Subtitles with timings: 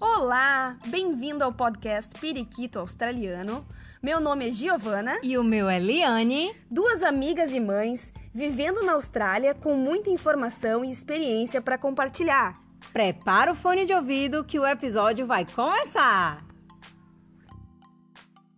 [0.00, 3.66] Olá, bem-vindo ao podcast Periquito Australiano.
[4.00, 6.54] Meu nome é Giovana E o meu é Liane.
[6.70, 12.54] duas amigas e mães vivendo na Austrália com muita informação e experiência para compartilhar.
[12.92, 16.46] Prepara o fone de ouvido que o episódio vai começar.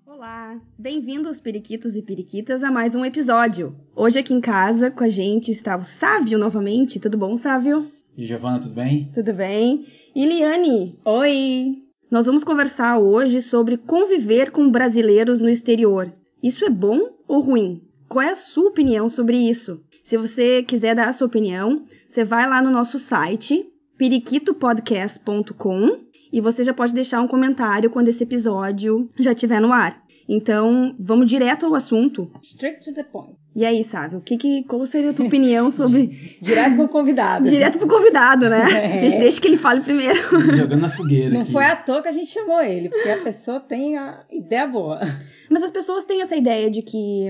[0.04, 3.74] Olá, bem-vindos periquitos e periquitas a mais um episódio.
[3.96, 7.00] Hoje aqui em casa com a gente está o Sávio novamente.
[7.00, 7.90] Tudo bom, Sávio?
[8.16, 9.10] E Giovana, tudo bem?
[9.14, 9.86] Tudo bem?
[10.14, 10.98] E Liane?
[11.04, 11.76] Oi!
[12.10, 16.12] Nós vamos conversar hoje sobre conviver com brasileiros no exterior.
[16.42, 17.82] Isso é bom ou ruim?
[18.08, 19.80] Qual é a sua opinião sobre isso?
[20.02, 23.64] Se você quiser dar a sua opinião, você vai lá no nosso site
[23.96, 25.98] periquitopodcast.com
[26.32, 30.02] e você já pode deixar um comentário quando esse episódio já estiver no ar.
[30.32, 32.30] Então, vamos direto ao assunto.
[32.40, 33.34] Straight to the point.
[33.56, 37.50] E aí, sabe, o que, que qual seria a tua opinião sobre Direto pro convidado.
[37.50, 38.60] direto pro convidado, né?
[39.04, 39.18] É.
[39.18, 40.20] Deixa, que ele fale primeiro.
[40.56, 41.50] Jogando na fogueira Não aqui.
[41.52, 45.00] foi à toa que a gente chamou ele, porque a pessoa tem a ideia boa.
[45.50, 47.26] Mas as pessoas têm essa ideia de que,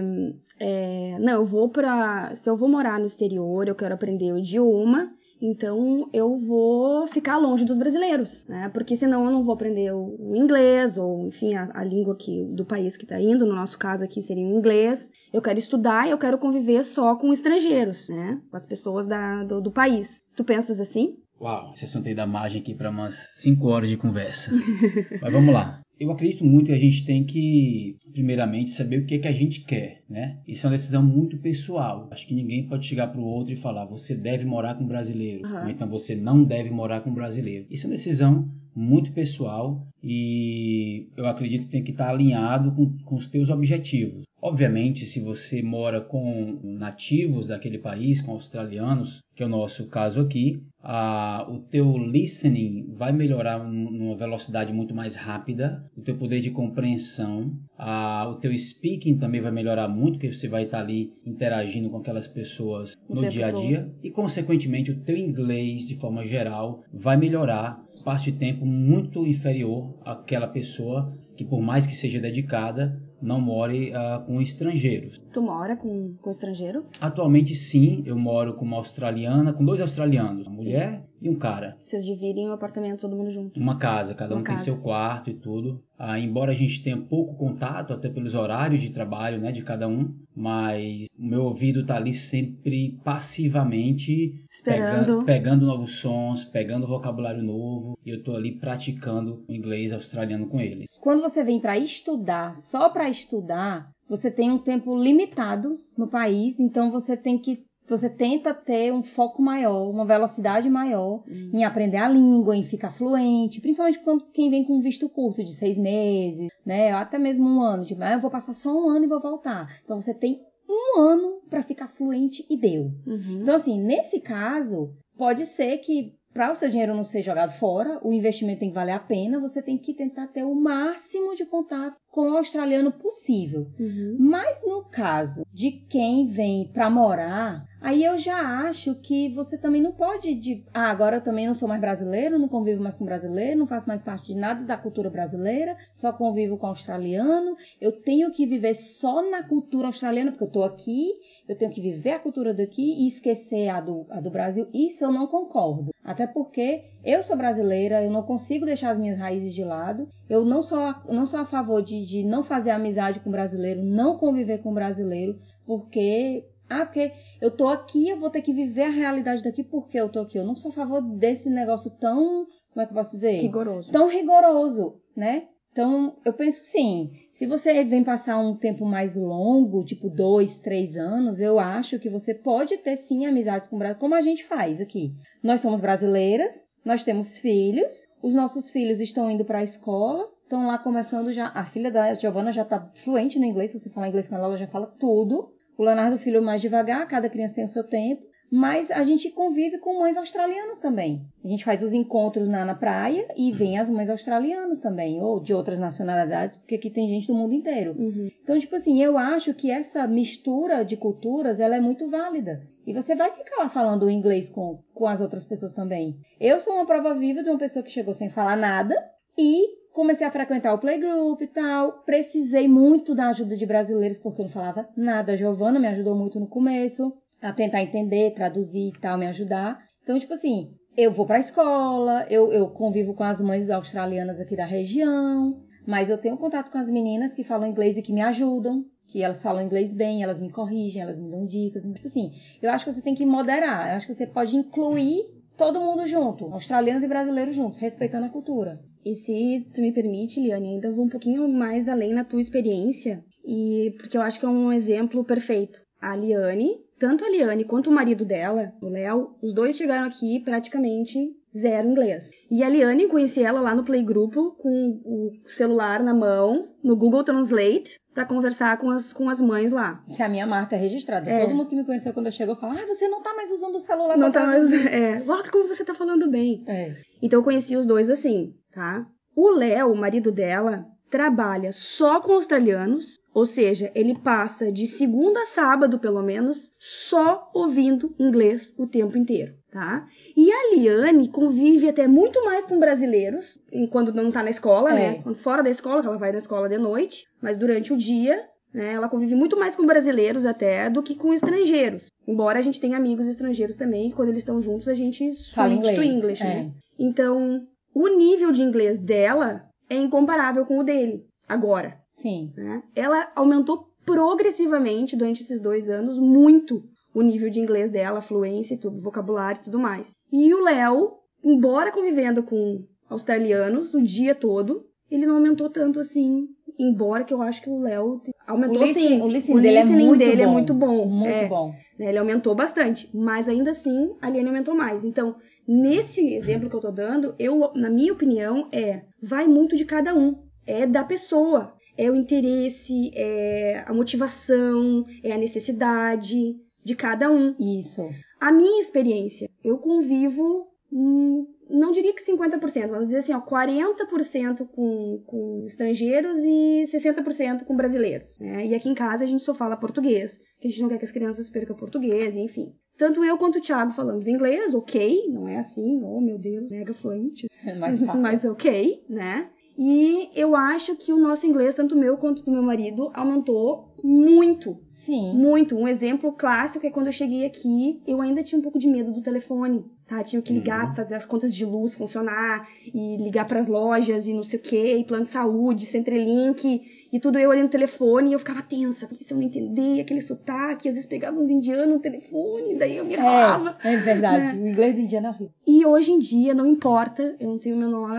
[0.61, 2.35] é, não, eu vou pra.
[2.35, 5.11] Se eu vou morar no exterior, eu quero aprender o idioma,
[5.41, 8.69] então eu vou ficar longe dos brasileiros, né?
[8.69, 12.65] Porque senão eu não vou aprender o, inglês, ou enfim, a, a língua que, do
[12.65, 15.11] país que tá indo, no nosso caso aqui seria o inglês.
[15.33, 18.41] Eu quero estudar e eu quero conviver só com estrangeiros, né?
[18.51, 20.23] Com as pessoas da, do, do país.
[20.37, 21.17] Tu pensas assim?
[21.41, 24.53] Uau, esse assunto aí da margem aqui para umas 5 horas de conversa.
[25.23, 25.81] Mas vamos lá.
[25.99, 29.33] Eu acredito muito que a gente tem que, primeiramente, saber o que é que a
[29.33, 30.39] gente quer, né?
[30.49, 32.09] Isso é uma decisão muito pessoal.
[32.11, 34.89] Acho que ninguém pode chegar para o outro e falar, você deve morar com um
[34.89, 35.65] brasileiro, Aham.
[35.65, 37.67] ou então você não deve morar com um brasileiro.
[37.71, 42.97] Isso é uma decisão muito pessoal e eu acredito que tem que estar alinhado com,
[43.05, 44.25] com os teus objetivos.
[44.43, 50.21] Obviamente, se você mora com nativos daquele país, com australianos, que é o nosso caso
[50.21, 56.17] aqui, ah, o teu listening vai melhorar num- numa velocidade muito mais rápida, o teu
[56.17, 60.81] poder de compreensão, ah, o teu speaking também vai melhorar muito, porque você vai estar
[60.81, 63.93] ali interagindo com aquelas pessoas O no dia a dia.
[64.03, 69.95] E, consequentemente, o teu inglês, de forma geral, vai melhorar parte de tempo muito inferior
[70.03, 75.21] àquela pessoa que, por mais que seja dedicada, não more ah, com estrangeiros.
[75.33, 76.85] Tu mora com, com estrangeiro?
[77.01, 81.77] Atualmente, sim, eu moro com uma australiana, com dois australianos, uma mulher e um cara.
[81.85, 83.59] Vocês dividem o apartamento todo mundo junto.
[83.61, 84.65] Uma casa, cada um Uma tem casa.
[84.65, 85.83] seu quarto e tudo.
[85.99, 89.87] Ah, embora a gente tenha pouco contato, até pelos horários de trabalho né, de cada
[89.87, 95.05] um, mas o meu ouvido tá ali sempre passivamente Esperando.
[95.05, 100.47] pegando, pegando novos sons, pegando vocabulário novo, e eu tô ali praticando o inglês australiano
[100.49, 100.89] com eles.
[101.01, 106.59] Quando você vem para estudar, só para estudar, você tem um tempo limitado no país,
[106.59, 111.99] então você tem que você tenta ter um foco maior, uma velocidade maior em aprender
[111.99, 115.79] a língua, em ficar fluente, principalmente quando quem vem com um visto curto de seis
[115.79, 119.05] meses, né, ou até mesmo um ano, tipo, ah, eu vou passar só um ano
[119.05, 119.81] e vou voltar.
[119.85, 122.93] Então você tem um ano para ficar fluente e deu.
[123.07, 123.41] Uhum.
[123.43, 127.99] Então, assim, nesse caso, pode ser que para o seu dinheiro não ser jogado fora,
[128.05, 131.45] o investimento tem que valer a pena, você tem que tentar ter o máximo de
[131.45, 133.69] contato com o australiano possível.
[133.79, 134.17] Uhum.
[134.19, 139.81] Mas no caso de quem vem para morar, aí eu já acho que você também
[139.81, 143.05] não pode de, ah, agora eu também não sou mais brasileiro, não convivo mais com
[143.05, 147.93] brasileiro, não faço mais parte de nada da cultura brasileira, só convivo com australiano, eu
[147.93, 151.13] tenho que viver só na cultura australiana porque eu tô aqui,
[151.49, 154.69] eu tenho que viver a cultura daqui e esquecer a do, a do Brasil.
[154.73, 155.93] Isso eu não concordo.
[156.03, 160.09] Até porque eu sou brasileira, eu não consigo deixar as minhas raízes de lado.
[160.29, 164.19] Eu não sou, não sou a favor de, de não fazer amizade com brasileiro, não
[164.19, 166.45] conviver com brasileiro, porque.
[166.69, 170.09] Ah, porque eu tô aqui, eu vou ter que viver a realidade daqui porque eu
[170.09, 170.39] tô aqui.
[170.39, 172.47] Eu não sou a favor desse negócio tão.
[172.73, 173.41] Como é que eu posso dizer?
[173.41, 173.91] Rigoroso.
[173.91, 175.49] tão rigoroso, né?
[175.73, 177.11] Então, eu penso que sim.
[177.33, 182.11] Se você vem passar um tempo mais longo, tipo dois, três anos, eu acho que
[182.11, 185.13] você pode ter sim amizades com o Brasil, como a gente faz aqui.
[185.43, 190.67] Nós somos brasileiras, nós temos filhos, os nossos filhos estão indo para a escola, estão
[190.67, 191.53] lá começando já.
[191.55, 194.47] A filha da Giovana já está fluente no inglês, se você falar inglês com ela,
[194.47, 195.53] ela já fala tudo.
[195.79, 198.29] O Leonardo, filho, mais devagar, cada criança tem o seu tempo.
[198.53, 201.25] Mas a gente convive com mães australianas também.
[201.45, 205.39] A gente faz os encontros na, na praia e vem as mães australianas também, ou
[205.39, 207.95] de outras nacionalidades, porque aqui tem gente do mundo inteiro.
[207.97, 208.29] Uhum.
[208.43, 212.61] Então, tipo assim, eu acho que essa mistura de culturas, ela é muito válida.
[212.85, 216.19] E você vai ficar lá falando inglês com, com as outras pessoas também.
[216.41, 218.97] Eu sou uma prova viva de uma pessoa que chegou sem falar nada
[219.39, 222.03] e comecei a frequentar o playgroup e tal.
[222.05, 225.33] Precisei muito da ajuda de brasileiros porque eu não falava nada.
[225.33, 229.79] A Giovana me ajudou muito no começo a tentar entender, traduzir e tal, me ajudar.
[230.03, 234.57] Então, tipo assim, Eu vou pra escola, eu, eu convivo com as mães australianas aqui
[234.57, 238.21] da região, mas eu tenho contato com as meninas que falam inglês e que me
[238.21, 241.85] ajudam, que elas falam inglês bem, elas me corrigem, elas me dão dicas.
[241.85, 245.23] Tipo assim, eu acho que você tem que moderar, eu acho que você pode incluir
[245.57, 248.81] todo mundo junto, australianos e brasileiros juntos, respeitando a cultura.
[249.05, 253.25] E se tu me permite, Liane, ainda vou um pouquinho mais além na tua experiência,
[253.45, 255.81] e porque eu acho que é um exemplo perfeito.
[256.01, 260.41] A Liane, tanto a Liane quanto o marido dela, o Léo, os dois chegaram aqui
[260.41, 261.19] praticamente
[261.57, 262.31] zero inglês.
[262.51, 267.25] E a Liane, conheci ela lá no Playgrupo, com o celular na mão, no Google
[267.25, 270.03] Translate, para conversar com as, com as mães lá.
[270.07, 271.31] Isso é a minha marca registrada.
[271.31, 271.41] É.
[271.41, 273.77] Todo mundo que me conheceu quando eu chego fala: Ah, você não tá mais usando
[273.77, 274.71] o celular Não tá mais.
[274.87, 276.63] É, olha como você tá falando bem.
[276.67, 276.95] É.
[277.23, 279.07] Então eu conheci os dois assim, tá?
[279.35, 285.43] O Léo, o marido dela, trabalha só com australianos, ou seja, ele passa de segunda
[285.43, 290.07] a sábado, pelo menos, só ouvindo inglês o tempo inteiro, tá?
[290.37, 293.59] E a Liane convive até muito mais com brasileiros,
[293.91, 295.17] quando não tá na escola, né?
[295.17, 295.23] É.
[295.23, 298.45] Quando fora da escola, que ela vai na escola de noite, mas durante o dia,
[298.73, 302.07] né, ela convive muito mais com brasileiros até do que com estrangeiros.
[302.27, 305.79] Embora a gente tenha amigos estrangeiros também, quando eles estão juntos a gente Fala to
[305.79, 306.47] inglês, English, é.
[306.47, 306.71] né?
[306.97, 311.99] Então, o nível de inglês dela é incomparável com o dele agora.
[312.13, 312.53] Sim.
[312.57, 312.83] Né?
[312.95, 316.83] Ela aumentou progressivamente durante esses dois anos muito
[317.15, 320.13] o nível de inglês dela, fluência, e tudo, vocabulário e tudo mais.
[320.33, 326.47] E o Léo, embora convivendo com australianos o dia todo, ele não aumentou tanto assim.
[326.79, 329.23] Embora que eu acho que o Léo aumentou o listening, sim.
[329.23, 330.53] o listening dele, é, listening muito dele é bom.
[330.53, 331.07] muito bom.
[331.07, 331.49] Muito É.
[331.49, 331.75] bom.
[331.99, 335.05] né, Ele aumentou bastante, mas ainda assim a Liane aumentou mais.
[335.05, 335.35] Então,
[335.71, 340.13] nesse exemplo que eu tô dando, eu, na minha opinião, é vai muito de cada
[340.13, 347.31] um, é da pessoa, é o interesse, é a motivação, é a necessidade de cada
[347.31, 347.55] um.
[347.61, 348.03] Isso.
[348.41, 354.67] A minha experiência, eu convivo, hum, não diria que 50%, vamos dizer assim, ó, 40%
[354.67, 358.39] com, com estrangeiros e 60% com brasileiros.
[358.41, 358.67] Né?
[358.67, 361.05] E aqui em casa a gente só fala português, que a gente não quer que
[361.05, 362.75] as crianças percam português, enfim.
[363.01, 366.93] Tanto eu quanto o Thiago falamos inglês, ok, não é assim, oh meu Deus, mega
[366.95, 368.21] fluente, É mais fácil.
[368.21, 369.49] mas ok, né?
[369.83, 374.77] E eu acho que o nosso inglês, tanto meu quanto do meu marido, aumentou muito.
[374.91, 375.33] Sim.
[375.35, 375.75] Muito.
[375.75, 379.11] Um exemplo clássico é quando eu cheguei aqui, eu ainda tinha um pouco de medo
[379.11, 380.23] do telefone, tá?
[380.23, 380.95] Tinha que ligar, Uhum.
[380.95, 384.97] fazer as contas de luz funcionar, e ligar pras lojas, e não sei o quê,
[384.99, 386.83] e plano de saúde, Centrelink,
[387.13, 390.03] e tudo eu ali no telefone, e eu ficava tensa, porque se eu não entendia
[390.03, 393.77] aquele sotaque, às vezes pegava uns indianos no telefone, daí eu me ralava.
[393.83, 394.57] É, é verdade.
[394.57, 395.53] O inglês do indiano é horrível.
[395.67, 398.17] E hoje em dia, não importa, eu não tenho o menor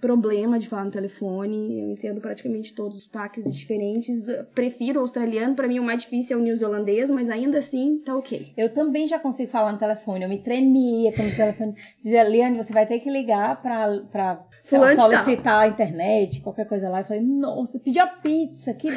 [0.00, 4.26] problema de falar no telefone, eu entendo praticamente todos os sotaques diferentes.
[4.54, 8.16] Prefiro o australiano, pra mim o mais difícil é o neozelandês, mas ainda assim tá
[8.16, 8.52] ok.
[8.56, 10.24] Eu também já consigo falar no telefone.
[10.24, 14.44] Eu me tremia quando o telefone dizia, Liane, você vai ter que ligar pra, pra
[14.68, 17.00] Fulano de tal." solicitar a internet, qualquer coisa lá.
[17.00, 18.74] Eu falei, nossa, pedir a pizza.
[18.74, 18.88] Que,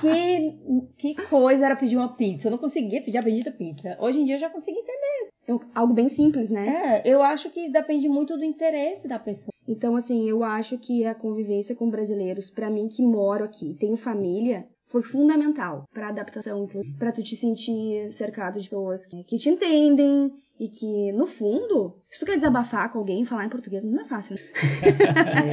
[0.00, 2.48] que, que coisa era pedir uma pizza.
[2.48, 3.96] Eu não conseguia pedir a bendita pizza.
[4.00, 5.30] Hoje em dia eu já consigo entender.
[5.48, 7.02] É algo bem simples, né?
[7.04, 9.52] É, eu acho que depende muito do interesse da pessoa.
[9.66, 13.96] Então, assim, eu acho que a convivência com brasileiros, pra mim que moro aqui, tenho
[13.96, 19.48] família, foi fundamental pra adaptação, inclusive, pra tu te sentir cercado de pessoas que te
[19.48, 20.30] entendem
[20.60, 24.04] e que, no fundo, se tu quer desabafar com alguém, falar em português não é
[24.04, 24.36] fácil,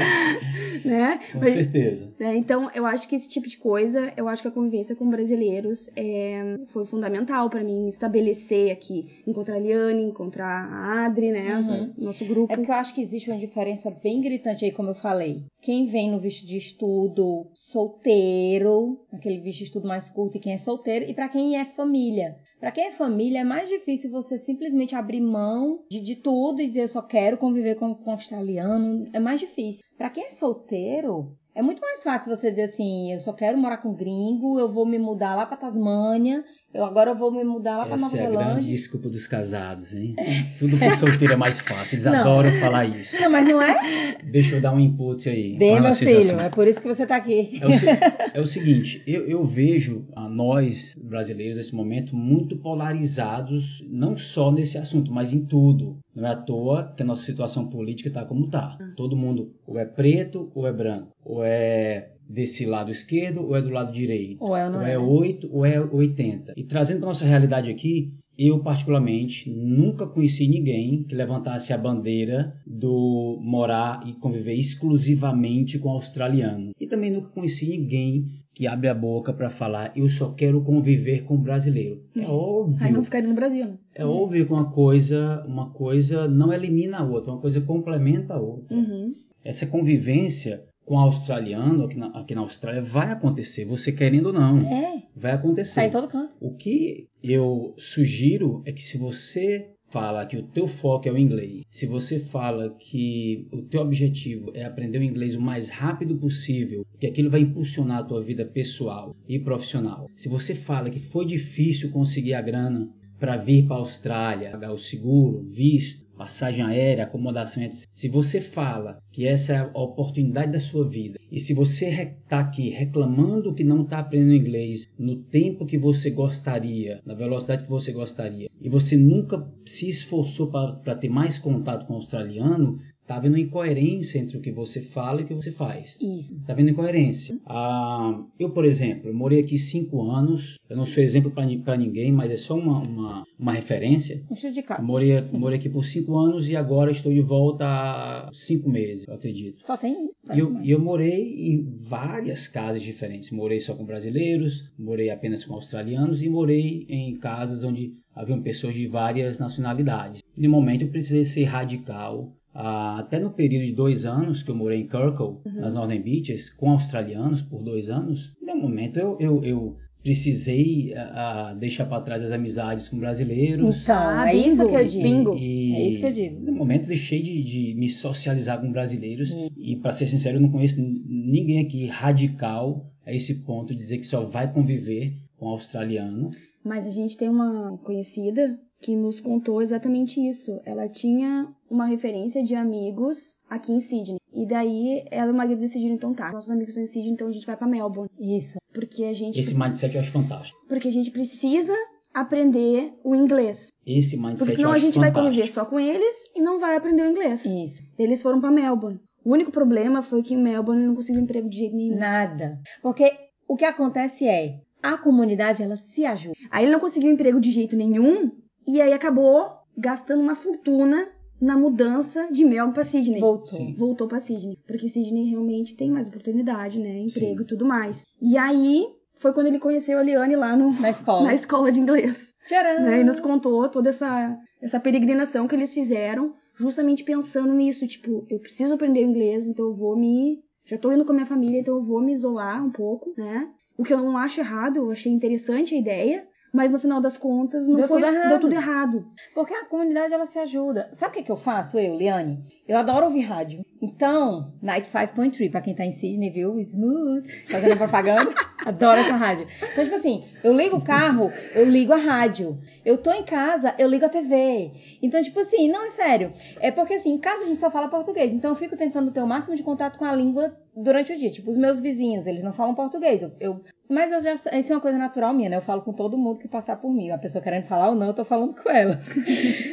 [0.86, 1.20] né?
[1.32, 2.14] Com Mas- certeza.
[2.20, 2.36] né?
[2.38, 5.90] Então, eu acho que esse tipo de coisa, eu acho que a convivência com brasileiros
[5.96, 11.58] é, foi fundamental pra mim estabelecer aqui, encontrar a Liane, encontrar a Adri, né?
[11.60, 11.92] Uhum.
[11.98, 12.54] Nosso grupo.
[12.54, 15.44] É porque eu acho que existe uma diferença bem gritante aí, como eu falei.
[15.62, 20.54] Quem vem no visto de estudo solteiro, aquele visto de estudo mais curto, e quem
[20.54, 22.36] é solteiro, e pra quem é família.
[22.60, 26.68] Pra quem é família, é mais difícil você simplesmente abrir mão de, de tudo e
[26.68, 29.10] dizer eu só quero conviver com, com australiano.
[29.14, 29.84] É mais difícil.
[29.98, 33.78] Pra quem é solteiro, é muito mais fácil você dizer assim, eu só quero morar
[33.78, 37.78] com gringo, eu vou me mudar lá pra Tasmânia, eu agora eu vou me mudar
[37.78, 38.72] lá pra Nova Essa é a grande Zelândia.
[38.72, 40.16] desculpa dos casados, hein?
[40.60, 41.96] Tudo por solteiro é mais fácil.
[41.96, 42.14] Eles Não.
[42.16, 43.20] adoram falar isso.
[43.20, 44.18] Não, mas não é?
[44.24, 45.58] Deixa eu dar um input aí.
[45.58, 46.42] Bem, meu relação a esse filho, assunto.
[46.42, 47.60] é por isso que você tá aqui.
[47.62, 53.84] É o, é o seguinte, eu, eu vejo a nós, brasileiros, nesse momento, muito polarizados,
[53.90, 55.98] não só nesse assunto, mas em tudo.
[56.16, 58.78] Não é à toa que a nossa situação política está como está.
[58.96, 63.62] Todo mundo ou é preto ou é branco, ou é desse lado esquerdo ou é
[63.62, 64.94] do lado direito, Ou é ou é.
[64.94, 66.54] é 8 ou é 80.
[66.56, 72.54] E trazendo para nossa realidade aqui, eu, particularmente, nunca conheci ninguém que levantasse a bandeira
[72.66, 76.72] do morar e conviver exclusivamente com australiano.
[76.80, 81.24] E também nunca conheci ninguém que abre a boca para falar eu só quero conviver
[81.24, 82.02] com brasileiro.
[82.16, 82.78] É óbvio.
[82.82, 83.66] Aí não ficaria no Brasil.
[83.66, 83.78] né?
[83.94, 88.40] É óbvio que uma coisa, uma coisa não elimina a outra, uma coisa complementa a
[88.40, 88.76] outra.
[88.76, 89.14] Uhum.
[89.44, 94.34] Essa convivência com o australiano aqui na, aqui na Austrália vai acontecer, você querendo ou
[94.34, 95.76] não, É, vai acontecer.
[95.76, 96.36] tá em todo canto.
[96.42, 101.18] O que eu sugiro é que se você fala que o teu foco é o
[101.18, 106.16] inglês, se você fala que o teu objetivo é aprender o inglês o mais rápido
[106.18, 110.08] possível, que aquilo vai impulsionar a tua vida pessoal e profissional.
[110.16, 114.72] Se você fala que foi difícil conseguir a grana para vir para a Austrália, pagar
[114.74, 117.88] o seguro, visto, passagem aérea, acomodação, etc.
[117.94, 122.42] Se você fala que essa é a oportunidade da sua vida e se você está
[122.42, 127.70] aqui reclamando que não está aprendendo inglês no tempo que você gostaria, na velocidade que
[127.70, 132.80] você gostaria, e você nunca se esforçou para ter mais contato com o australiano,
[133.10, 136.00] está havendo incoerência entre o que você fala e o que você faz.
[136.00, 136.40] Isso.
[136.46, 137.40] Tá vendo incoerência?
[137.44, 140.60] Ah, eu, por exemplo, eu morei aqui cinco anos.
[140.70, 144.24] Eu não sou exemplo para ninguém, mas é só uma, uma, uma referência.
[144.30, 144.84] Um chute de casa.
[144.84, 149.16] Morei, morei aqui por cinco anos e agora estou de volta há cinco meses, eu
[149.16, 149.66] acredito.
[149.66, 150.16] Só tem isso.
[150.32, 153.32] E eu, eu morei em várias casas diferentes.
[153.32, 158.76] Morei só com brasileiros, morei apenas com australianos e morei em casas onde haviam pessoas
[158.76, 160.22] de várias nacionalidades.
[160.38, 162.36] E no momento eu precisei ser radical.
[162.54, 166.50] Ah, até no período de dois anos que eu morei em Kirkle, nas Northern Beaches,
[166.50, 172.02] com australianos por dois anos, no momento eu, eu, eu precisei ah, ah, deixar para
[172.02, 173.84] trás as amizades com brasileiros.
[173.84, 175.04] Então, Ah, é isso que eu digo.
[175.04, 175.36] bingo.
[175.38, 176.42] E, É isso que eu digo.
[176.46, 179.50] No momento deixei de, de me socializar com brasileiros Hum.
[179.58, 183.98] e para ser sincero eu não conheço ninguém aqui radical a esse ponto de dizer
[184.00, 186.32] que só vai conviver com australiano.
[186.66, 190.60] Mas a gente tem uma conhecida que nos contou exatamente isso.
[190.66, 194.20] Ela tinha uma referência de amigos aqui em Sydney.
[194.34, 197.28] E daí ela e o marido decidiram, então tá, nossos amigos são em Sydney, então
[197.28, 198.10] a gente vai pra Melbourne.
[198.20, 198.58] Isso.
[198.74, 200.58] Porque a gente, Esse mindset eu acho fantástico.
[200.70, 201.74] porque a gente precisa
[202.14, 203.68] aprender o inglês.
[203.86, 205.30] Esse mindset Porque eu senão a gente vai fantástico.
[205.36, 207.46] conviver só com eles e não vai aprender o inglês.
[207.46, 207.82] Isso.
[207.98, 209.00] Eles foram pra Melbourne.
[209.24, 211.98] O único problema foi que em Melbourne ele não conseguiu emprego de jeito nenhum.
[211.98, 212.60] Nada.
[212.82, 213.12] Porque
[213.48, 216.34] o que acontece é, a comunidade, ela se ajuda.
[216.50, 218.32] Aí ele não conseguiu emprego de jeito nenhum
[218.76, 221.08] e aí acabou gastando uma fortuna
[221.42, 223.20] na mudança de Melbourne pra Sydney.
[223.22, 223.48] Voltou.
[223.48, 223.74] Sim.
[223.78, 228.04] Voltou pra Sydney, porque Sydney realmente tem mais oportunidade, né, emprego e tudo mais.
[228.22, 228.86] E aí
[229.16, 231.24] foi quando ele conheceu a Liane lá no Na escola.
[231.28, 232.84] na escola de inglês, Tcharam!
[232.84, 238.26] né, e nos contou toda essa essa peregrinação que eles fizeram, justamente pensando nisso, tipo,
[238.30, 241.62] eu preciso aprender inglês, então eu vou me já tô indo com a minha família,
[241.62, 243.48] então eu vou me isolar um pouco, né?
[243.78, 247.18] O que eu não acho errado, eu achei interessante a ideia, mas no final das
[247.18, 248.30] contas não Deu foi, tudo errado.
[248.30, 249.08] deu tudo errado.
[249.34, 250.90] Porque a comunidade ela se ajuda.
[250.92, 252.40] Sabe o que, que eu faço, eu, Liane?
[252.68, 253.64] Eu adoro ouvir rádio.
[253.82, 256.60] Então, Night 5.3, pra quem tá em Sydney, viu?
[256.60, 258.34] Smooth, fazendo propaganda.
[258.66, 259.48] adoro essa rádio.
[259.72, 262.60] Então, tipo assim, eu ligo o carro, eu ligo a rádio.
[262.84, 264.72] Eu tô em casa, eu ligo a TV.
[265.02, 266.32] Então, tipo assim, não, é sério.
[266.60, 268.34] É porque assim, em casa a gente só fala português.
[268.34, 271.32] Então, eu fico tentando ter o máximo de contato com a língua durante o dia.
[271.32, 273.22] Tipo, os meus vizinhos, eles não falam português.
[273.24, 275.58] Eu, eu- mas eu já, isso é uma coisa natural minha, né?
[275.58, 277.10] Eu falo com todo mundo que passar por mim.
[277.10, 279.00] A pessoa querendo falar ou não, eu tô falando com ela.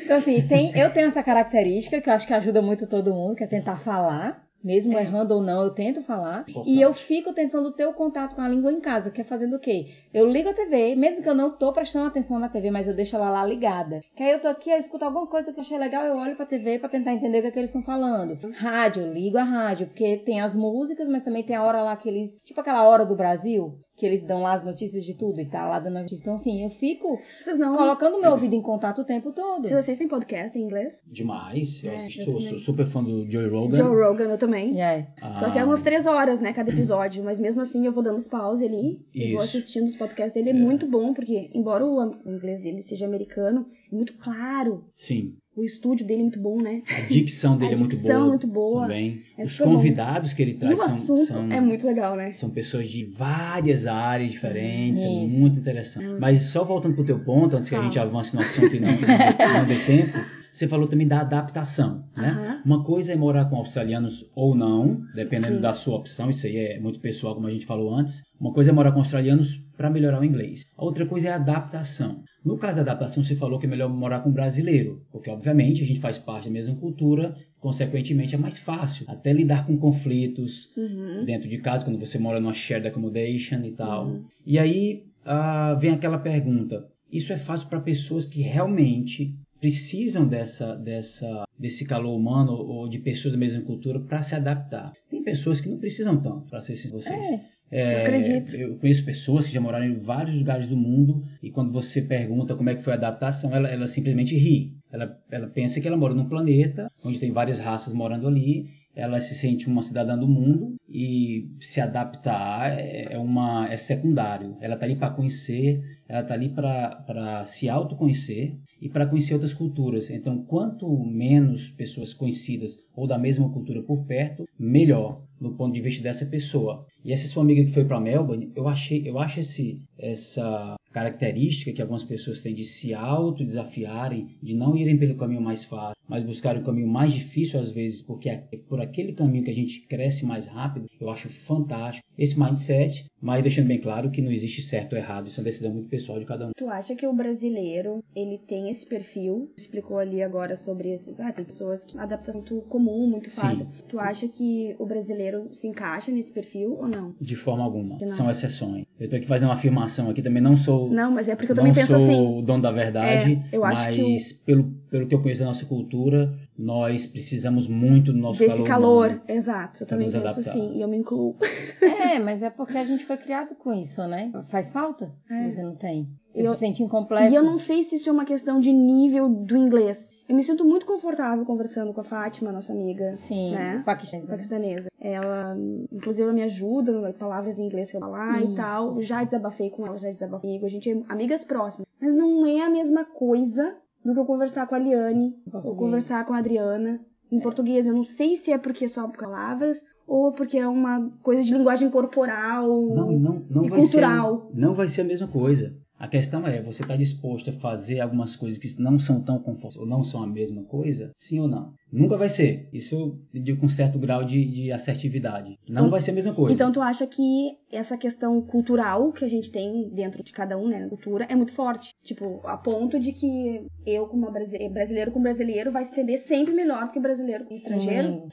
[0.06, 3.34] Então, assim, tem, eu tenho essa característica que eu acho que ajuda muito todo mundo,
[3.34, 4.46] que é tentar falar.
[4.66, 6.40] Mesmo errando ou não, eu tento falar.
[6.40, 6.68] Importante.
[6.68, 9.54] E eu fico tentando ter o contato com a língua em casa, que é fazendo
[9.54, 9.86] o quê?
[10.12, 12.96] Eu ligo a TV, mesmo que eu não tô prestando atenção na TV, mas eu
[12.96, 14.00] deixo ela lá ligada.
[14.16, 16.34] Que aí eu tô aqui, eu escuto alguma coisa que eu achei legal, eu olho
[16.34, 18.36] pra TV pra tentar entender o que, é que eles estão falando.
[18.54, 21.96] Rádio, eu ligo a rádio, porque tem as músicas, mas também tem a hora lá
[21.96, 22.40] que eles.
[22.44, 25.66] Tipo aquela hora do Brasil, que eles dão lá as notícias de tudo e tá
[25.66, 26.20] lá dando as notícias.
[26.20, 27.74] Então, assim, eu fico Vocês não.
[27.74, 29.62] colocando meu ouvido em contato o tempo todo.
[29.62, 31.02] Vocês assistem podcast em inglês?
[31.06, 31.82] Demais.
[31.82, 33.76] Eu É, assisto, eu sou, super fã do Joe Rogan.
[33.76, 34.80] Joe Rogan, eu também.
[34.82, 35.08] É.
[35.34, 37.24] Só que é Ah, umas três horas, né, cada episódio.
[37.24, 39.00] Mas mesmo assim eu vou dando os pause ali.
[39.14, 39.56] E vou Isso.
[39.56, 40.50] assistindo os podcasts dele.
[40.50, 44.84] É, muito bom, porque embora o o inglês dele seja americano, é muito claro.
[44.94, 45.34] Sim.
[45.56, 46.82] O estúdio dele é muito bom, né?
[46.86, 48.14] A dicção dele A é muito boa.
[48.14, 48.82] é muito boa.
[48.82, 49.22] Também.
[49.38, 49.74] É Os super bom.
[49.76, 52.30] convidados que ele traz são, são, é muito legal, né?
[52.32, 55.02] são pessoas de várias áreas diferentes.
[55.02, 55.34] É Isso.
[55.38, 56.20] muito interessante.
[56.20, 58.88] Mas só voltando pro teu ponto, antes que a gente avance no assunto e não,
[58.90, 60.18] não, dê, tempo,
[60.52, 62.28] você falou também da adaptação, né?
[62.28, 62.62] Aham.
[62.64, 65.60] Uma coisa é morar com australianos ou não, dependendo Sim.
[65.62, 68.22] da sua opção, isso aí é muito pessoal, como a gente falou antes.
[68.38, 70.64] Uma coisa é morar com australianos para melhorar o inglês.
[70.76, 72.22] A outra coisa é a adaptação.
[72.46, 75.86] No caso da adaptação, você falou que é melhor morar com brasileiro, porque obviamente a
[75.86, 81.24] gente faz parte da mesma cultura, consequentemente é mais fácil até lidar com conflitos Uhum.
[81.24, 84.06] dentro de casa, quando você mora numa shared accommodation e tal.
[84.06, 84.24] Uhum.
[84.46, 90.76] E aí ah, vem aquela pergunta: isso é fácil para pessoas que realmente precisam dessa,
[90.76, 94.92] dessa, desse calor humano ou de pessoas da mesma cultura para se adaptar.
[95.10, 97.26] Tem pessoas que não precisam tanto, para ser sincero vocês.
[97.26, 97.55] É.
[97.70, 98.56] É, eu acredito.
[98.56, 102.54] Eu conheço pessoas que já moraram em vários lugares do mundo e quando você pergunta
[102.54, 104.74] como é que foi a adaptação, ela, ela simplesmente ri.
[104.92, 109.20] Ela, ela pensa que ela mora num planeta onde tem várias raças morando ali ela
[109.20, 114.56] se sente uma cidadã do mundo e se adaptar é, é uma é secundário.
[114.58, 119.54] Ela está ali para conhecer, ela está ali para se autoconhecer e para conhecer outras
[119.54, 120.10] culturas.
[120.10, 125.80] Então, quanto menos pessoas conhecidas ou da mesma cultura por perto, melhor no ponto de
[125.80, 126.86] vista dessa pessoa.
[127.04, 131.72] E essa sua amiga que foi para Melbourne, eu achei, eu acho esse, essa característica
[131.72, 136.24] que algumas pessoas têm de se autodesafiarem, de não irem pelo caminho mais fácil, mas
[136.24, 138.36] buscarem o caminho mais difícil às vezes, porque é
[138.68, 143.42] por aquele caminho que a gente cresce mais rápido, eu acho fantástico esse mindset, mas
[143.42, 146.18] deixando bem claro que não existe certo ou errado, isso é uma decisão muito pessoal
[146.18, 146.50] de cada um.
[146.56, 149.50] Tu acha que o brasileiro, ele tem esse perfil?
[149.56, 153.66] Explicou ali agora sobre esse, ah, tem pessoas que adaptação muito comum, muito fácil.
[153.66, 153.72] Sim.
[153.88, 157.14] Tu acha que o brasileiro se encaixa nesse perfil ou não?
[157.20, 158.86] De forma alguma, são exceções.
[158.98, 161.56] Eu tô aqui fazendo uma afirmação aqui, também não sou Não, mas é porque eu
[161.56, 162.06] também penso assim.
[162.06, 164.44] Não sou o dono da verdade, é, eu acho mas que o...
[164.44, 169.08] pelo pelo que eu conheço da nossa cultura, nós precisamos muito do nosso Desse calor.
[169.08, 169.22] calor.
[169.28, 171.36] Exato, eu também penso assim, e eu me incluo.
[171.80, 174.32] É, mas é porque a gente foi criado com isso, né?
[174.48, 175.34] Faz falta é.
[175.34, 176.08] se você não tem.
[176.30, 177.32] Você eu, se sente incompleto.
[177.32, 180.12] E eu não sei se isso é uma questão de nível do inglês.
[180.28, 183.14] Eu me sinto muito confortável conversando com a Fátima, nossa amiga.
[183.14, 183.82] Sim, né?
[183.84, 184.30] paquistanesa.
[184.30, 184.90] paquistanesa.
[185.00, 185.56] Ela,
[185.92, 188.52] inclusive, ela me ajuda, palavras em inglês que eu falar isso.
[188.52, 189.00] e tal.
[189.02, 190.66] Já desabafei com ela, já desabafei comigo.
[190.66, 191.86] A gente é amigas próximas.
[192.00, 196.24] Mas não é a mesma coisa do que eu conversar com a Liane ou conversar
[196.24, 197.42] com a Adriana em é.
[197.42, 197.86] português.
[197.86, 201.52] Eu não sei se é porque é só palavras ou porque é uma coisa de
[201.52, 204.48] linguagem corporal não, não, não e cultural.
[204.54, 205.76] Não vai ser a mesma coisa.
[205.98, 209.76] A questão é, você está disposto a fazer algumas coisas que não são tão confortáveis
[209.76, 211.10] ou não são a mesma coisa?
[211.18, 211.72] Sim ou não?
[211.90, 212.68] Nunca vai ser.
[212.72, 212.94] Isso
[213.32, 215.58] eu digo com certo grau de, de assertividade.
[215.68, 216.52] Não então, vai ser a mesma coisa.
[216.52, 220.68] Então tu acha que essa questão cultural que a gente tem dentro de cada um,
[220.68, 221.90] né, cultura, é muito forte.
[222.04, 226.84] Tipo, a ponto de que eu, como brasileiro com brasileiro, vai se entender sempre melhor
[226.84, 228.08] do que brasileiro com estrangeiro.
[228.08, 228.28] Hum.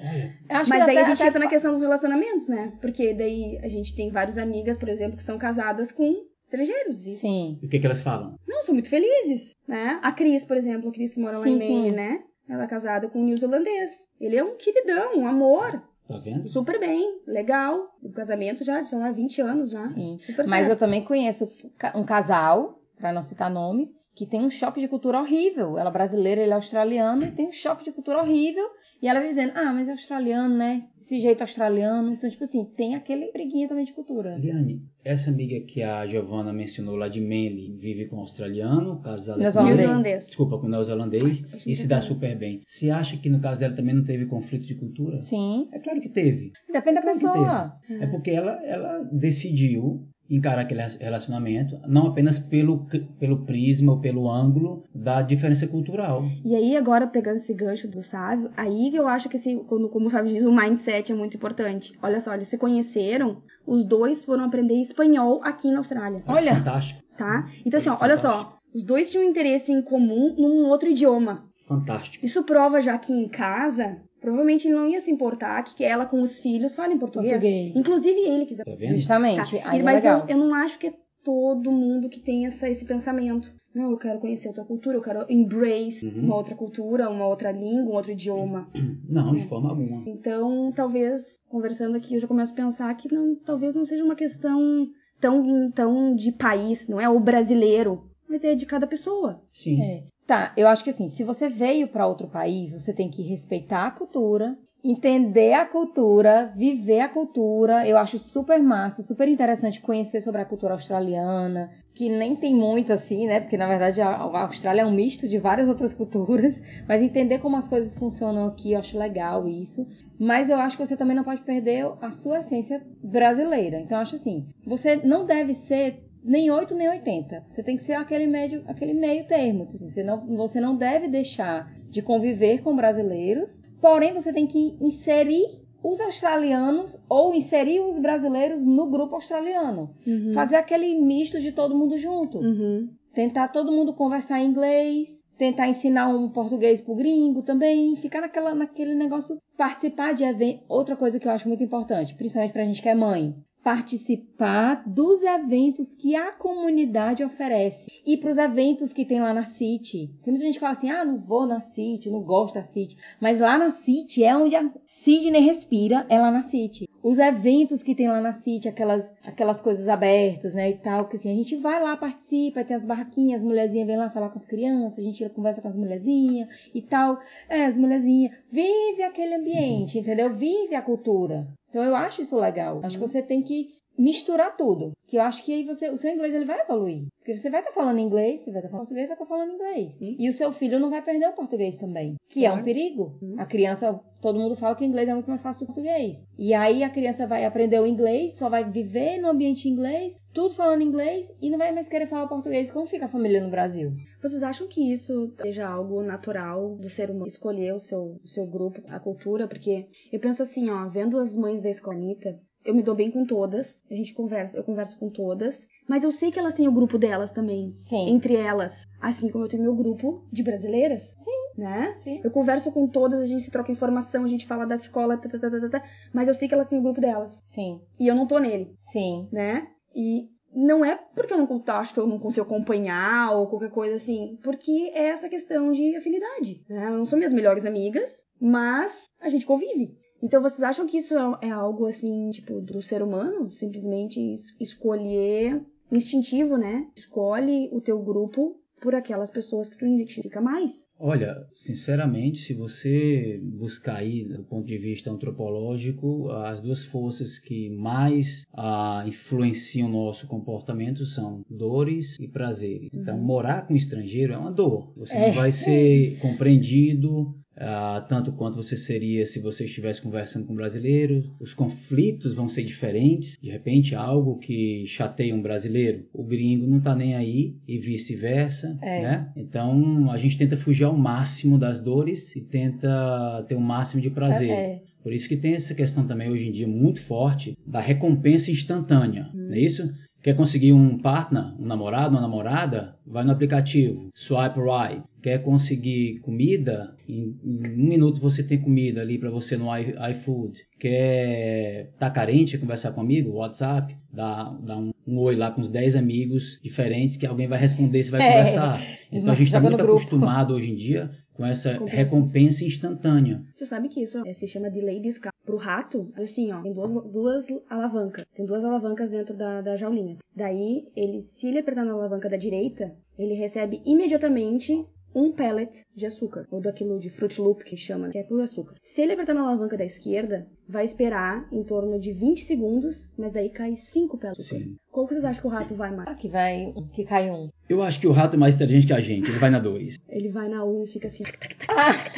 [0.49, 1.27] Mas daí até, a gente até...
[1.27, 2.73] entra na questão dos relacionamentos, né?
[2.81, 7.07] Porque daí a gente tem várias amigas, por exemplo, que são casadas com estrangeiros.
[7.07, 7.15] E...
[7.15, 7.59] Sim.
[7.61, 8.35] E o que, que elas falam?
[8.47, 9.99] Não, são muito felizes, né?
[10.01, 12.23] A Cris, por exemplo, a Cris que mora lá sim, em Maine, né?
[12.47, 14.07] Ela é casada com um neozelandês.
[14.19, 15.81] Ele é um queridão, um amor.
[16.07, 16.47] Tá vendo?
[16.47, 17.95] Super bem, legal.
[18.01, 19.87] O casamento já, são há 20 anos já.
[19.89, 20.17] Sim.
[20.17, 20.71] Super Mas certo.
[20.71, 21.49] eu também conheço
[21.95, 25.77] um casal, para não citar nomes, que tem um choque de cultura horrível.
[25.77, 28.65] Ela é brasileira, ele é australiano, e tem um choque de cultura horrível.
[29.01, 30.83] E ela dizendo, ah, mas é australiano, né?
[31.01, 32.13] Esse jeito australiano.
[32.13, 34.37] Então, tipo assim, tem aquele briguinha também de cultura.
[34.37, 39.51] Liane, essa amiga que a Giovanna mencionou lá de Manly vive com um australiano, casada
[39.51, 40.27] com neozelandês.
[40.27, 42.61] Desculpa, com neozelandês, e se dá super bem.
[42.67, 45.17] Você acha que no caso dela também não teve conflito de cultura?
[45.17, 45.67] Sim.
[45.73, 46.51] É claro que teve.
[46.71, 47.73] Depende da pessoa.
[47.89, 52.85] É porque ela, ela decidiu encarar aquele relacionamento, não apenas pelo,
[53.19, 56.23] pelo prisma ou pelo ângulo da diferença cultural.
[56.43, 60.07] E aí, agora, pegando esse gancho do Sávio, aí eu acho que, esse, como, como
[60.07, 61.93] o Sávio diz, o mindset é muito importante.
[62.01, 66.23] Olha só, eles se conheceram, os dois foram aprender espanhol aqui na Austrália.
[66.27, 66.55] Olha!
[66.55, 67.03] Fantástico.
[67.17, 67.47] Tá?
[67.65, 71.45] Então, assim, ó, olha só, os dois tinham interesse em comum num outro idioma.
[71.67, 72.25] Fantástico.
[72.25, 76.21] Isso prova já que em casa Provavelmente ele não ia se importar que ela com
[76.21, 77.33] os filhos fale em português.
[77.33, 77.75] português.
[77.75, 78.63] Inclusive ele quiser.
[78.63, 78.95] Tá vendo?
[78.95, 79.59] Justamente.
[79.59, 79.77] Tá.
[79.83, 80.93] Mas é eu, eu, não acho que é
[81.25, 83.53] todo mundo que tem essa, esse pensamento.
[83.75, 86.23] Não, eu quero conhecer outra cultura, eu quero embrace uhum.
[86.23, 88.69] uma outra cultura, uma outra língua, um outro idioma.
[89.09, 90.03] Não, de forma alguma.
[90.07, 94.15] Então, talvez, conversando aqui, eu já começo a pensar que não, talvez não seja uma
[94.15, 94.87] questão
[95.19, 99.41] tão, tão de país, não é o brasileiro, mas é de cada pessoa.
[99.51, 99.81] Sim.
[99.81, 100.12] É.
[100.25, 103.87] Tá, eu acho que assim, se você veio para outro país, você tem que respeitar
[103.87, 107.87] a cultura, entender a cultura, viver a cultura.
[107.87, 112.91] Eu acho super massa, super interessante conhecer sobre a cultura australiana, que nem tem muito
[112.93, 113.39] assim, né?
[113.39, 117.57] Porque na verdade a Austrália é um misto de várias outras culturas, mas entender como
[117.57, 119.85] as coisas funcionam aqui, eu acho legal isso.
[120.19, 123.79] Mas eu acho que você também não pode perder a sua essência brasileira.
[123.79, 127.43] Então eu acho assim, você não deve ser nem 8 nem 80.
[127.45, 129.63] Você tem que ser aquele meio, aquele meio termo.
[129.63, 134.77] Assim, você, não, você não deve deixar de conviver com brasileiros, porém você tem que
[134.79, 139.93] inserir os australianos ou inserir os brasileiros no grupo australiano.
[140.07, 140.31] Uhum.
[140.33, 142.39] Fazer aquele misto de todo mundo junto.
[142.39, 142.89] Uhum.
[143.13, 148.55] Tentar todo mundo conversar em inglês, tentar ensinar um português pro gringo também, ficar naquela,
[148.55, 150.63] naquele negócio, participar de eventos.
[150.69, 155.23] Outra coisa que eu acho muito importante, principalmente pra gente que é mãe, participar dos
[155.23, 160.11] eventos que a comunidade oferece e para os eventos que tem lá na City.
[160.21, 162.97] Tem muita gente que fala assim: ah, não vou na City, não gosto da City.
[163.21, 166.87] Mas lá na City é onde a Sidney respira, é lá na City.
[167.01, 171.17] Os eventos que tem lá na City, aquelas, aquelas coisas abertas, né, e tal, que
[171.17, 174.37] assim, a gente vai lá, participa, tem as barraquinhas, as mulherzinhas vêm lá falar com
[174.37, 177.19] as crianças, a gente conversa com as mulherzinhas e tal.
[177.49, 180.33] É, as mulherzinhas, vive aquele ambiente, entendeu?
[180.33, 181.47] Vive a cultura.
[181.73, 182.81] Então eu acho isso legal.
[182.83, 184.91] Acho que você tem que misturar tudo.
[185.07, 187.07] Que eu acho que aí você, o seu inglês ele vai evoluir.
[187.19, 189.25] Porque você vai estar tá falando inglês, você vai estar tá falando português, vai estar
[189.25, 189.93] tá falando inglês.
[189.93, 190.15] Sim.
[190.19, 192.15] E o seu filho não vai perder o português também.
[192.29, 192.57] Que claro.
[192.57, 193.17] é um perigo.
[193.21, 193.35] Hum.
[193.37, 195.75] A criança, todo mundo fala que o inglês é muito mais fácil do que o
[195.75, 196.25] português.
[196.37, 200.53] E aí a criança vai aprender o inglês, só vai viver no ambiente inglês, tudo
[200.53, 202.71] falando inglês e não vai mais querer falar português.
[202.71, 203.93] Como fica a família no Brasil?
[204.21, 208.45] Vocês acham que isso seja algo natural do ser humano escolher o seu, o seu
[208.47, 209.47] grupo, a cultura?
[209.47, 213.25] Porque eu penso assim, ó, vendo as mães da escolinita, eu me dou bem com
[213.25, 216.71] todas, a gente conversa, eu converso com todas, mas eu sei que elas têm o
[216.71, 217.71] grupo delas também.
[217.71, 218.09] Sim.
[218.09, 221.01] Entre elas, assim como eu tenho meu grupo de brasileiras.
[221.01, 221.31] Sim.
[221.57, 221.93] Né?
[221.97, 222.19] Sim.
[222.23, 225.29] Eu converso com todas, a gente se troca informação, a gente fala da escola, tá,
[225.29, 227.39] tá, tá, tá, tá, mas eu sei que elas têm o grupo delas.
[227.43, 227.79] Sim.
[227.99, 228.73] E eu não tô nele.
[228.79, 229.27] Sim.
[229.31, 229.67] Né?
[229.95, 233.95] E não é porque eu não acho que eu não consigo acompanhar ou qualquer coisa
[233.95, 236.63] assim, porque é essa questão de afinidade.
[236.69, 236.89] Né?
[236.89, 239.95] Não são minhas melhores amigas, mas a gente convive.
[240.23, 243.51] Então vocês acham que isso é, é algo assim, tipo, do ser humano?
[243.51, 246.87] Simplesmente escolher instintivo, né?
[246.95, 250.85] Escolhe o teu grupo por aquelas pessoas que tu identifica mais.
[250.99, 257.69] Olha, sinceramente, se você buscar aí do ponto de vista antropológico, as duas forças que
[257.69, 262.89] mais ah, influenciam o nosso comportamento são dores e prazeres.
[262.93, 263.23] Então, uhum.
[263.23, 264.93] morar com um estrangeiro é uma dor.
[264.97, 265.27] Você é.
[265.27, 270.55] não vai ser compreendido, Uh, tanto quanto você seria se você estivesse conversando com um
[270.55, 271.23] brasileiro.
[271.39, 273.37] Os conflitos vão ser diferentes.
[273.41, 278.77] De repente, algo que chateia um brasileiro, o gringo não está nem aí e vice-versa.
[278.81, 279.01] É.
[279.03, 279.31] Né?
[279.35, 284.09] Então, a gente tenta fugir ao máximo das dores e tenta ter o máximo de
[284.09, 284.49] prazer.
[284.49, 284.81] É.
[285.03, 289.29] Por isso que tem essa questão também hoje em dia muito forte da recompensa instantânea,
[289.35, 289.47] hum.
[289.49, 289.93] não é isso?
[290.23, 292.95] Quer conseguir um partner, um namorado, uma namorada?
[293.05, 295.03] Vai no aplicativo, swipe right.
[295.21, 296.95] Quer conseguir comida?
[297.07, 299.67] Em, em um minuto você tem comida ali para você no
[300.11, 300.61] iFood.
[300.79, 303.31] Quer tá carente, conversar com amigo?
[303.31, 307.59] WhatsApp, dá, dá um, um, oi lá com uns 10 amigos diferentes que alguém vai
[307.59, 308.81] responder, você vai é, conversar.
[309.11, 313.43] Então a gente está muito acostumado hoje em dia com essa recompensa instantânea.
[313.55, 315.33] Você sabe que isso é, se chama delay de escape.
[315.45, 318.25] Pro rato, assim, ó, tem duas, duas alavancas.
[318.33, 320.17] Tem duas alavancas dentro da, da jaulinha.
[320.33, 326.05] Daí, ele, se ele apertar na alavanca da direita, ele recebe imediatamente um pellet de
[326.05, 328.75] açúcar, ou daquilo de Fruit Loop que chama, que é puro açúcar.
[328.81, 333.31] Se ele apertar na alavanca da esquerda, vai esperar em torno de 20 segundos, mas
[333.31, 334.65] daí cai 5 pellets açúcar.
[334.91, 336.17] Qual que vocês acham que o rato vai mais?
[336.17, 337.49] Que vai, que cai um.
[337.69, 339.97] Eu acho que o rato é mais inteligente que a gente, ele vai na 2.
[340.09, 341.23] Ele vai na 1 um e fica assim.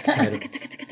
[0.01, 0.39] Sério?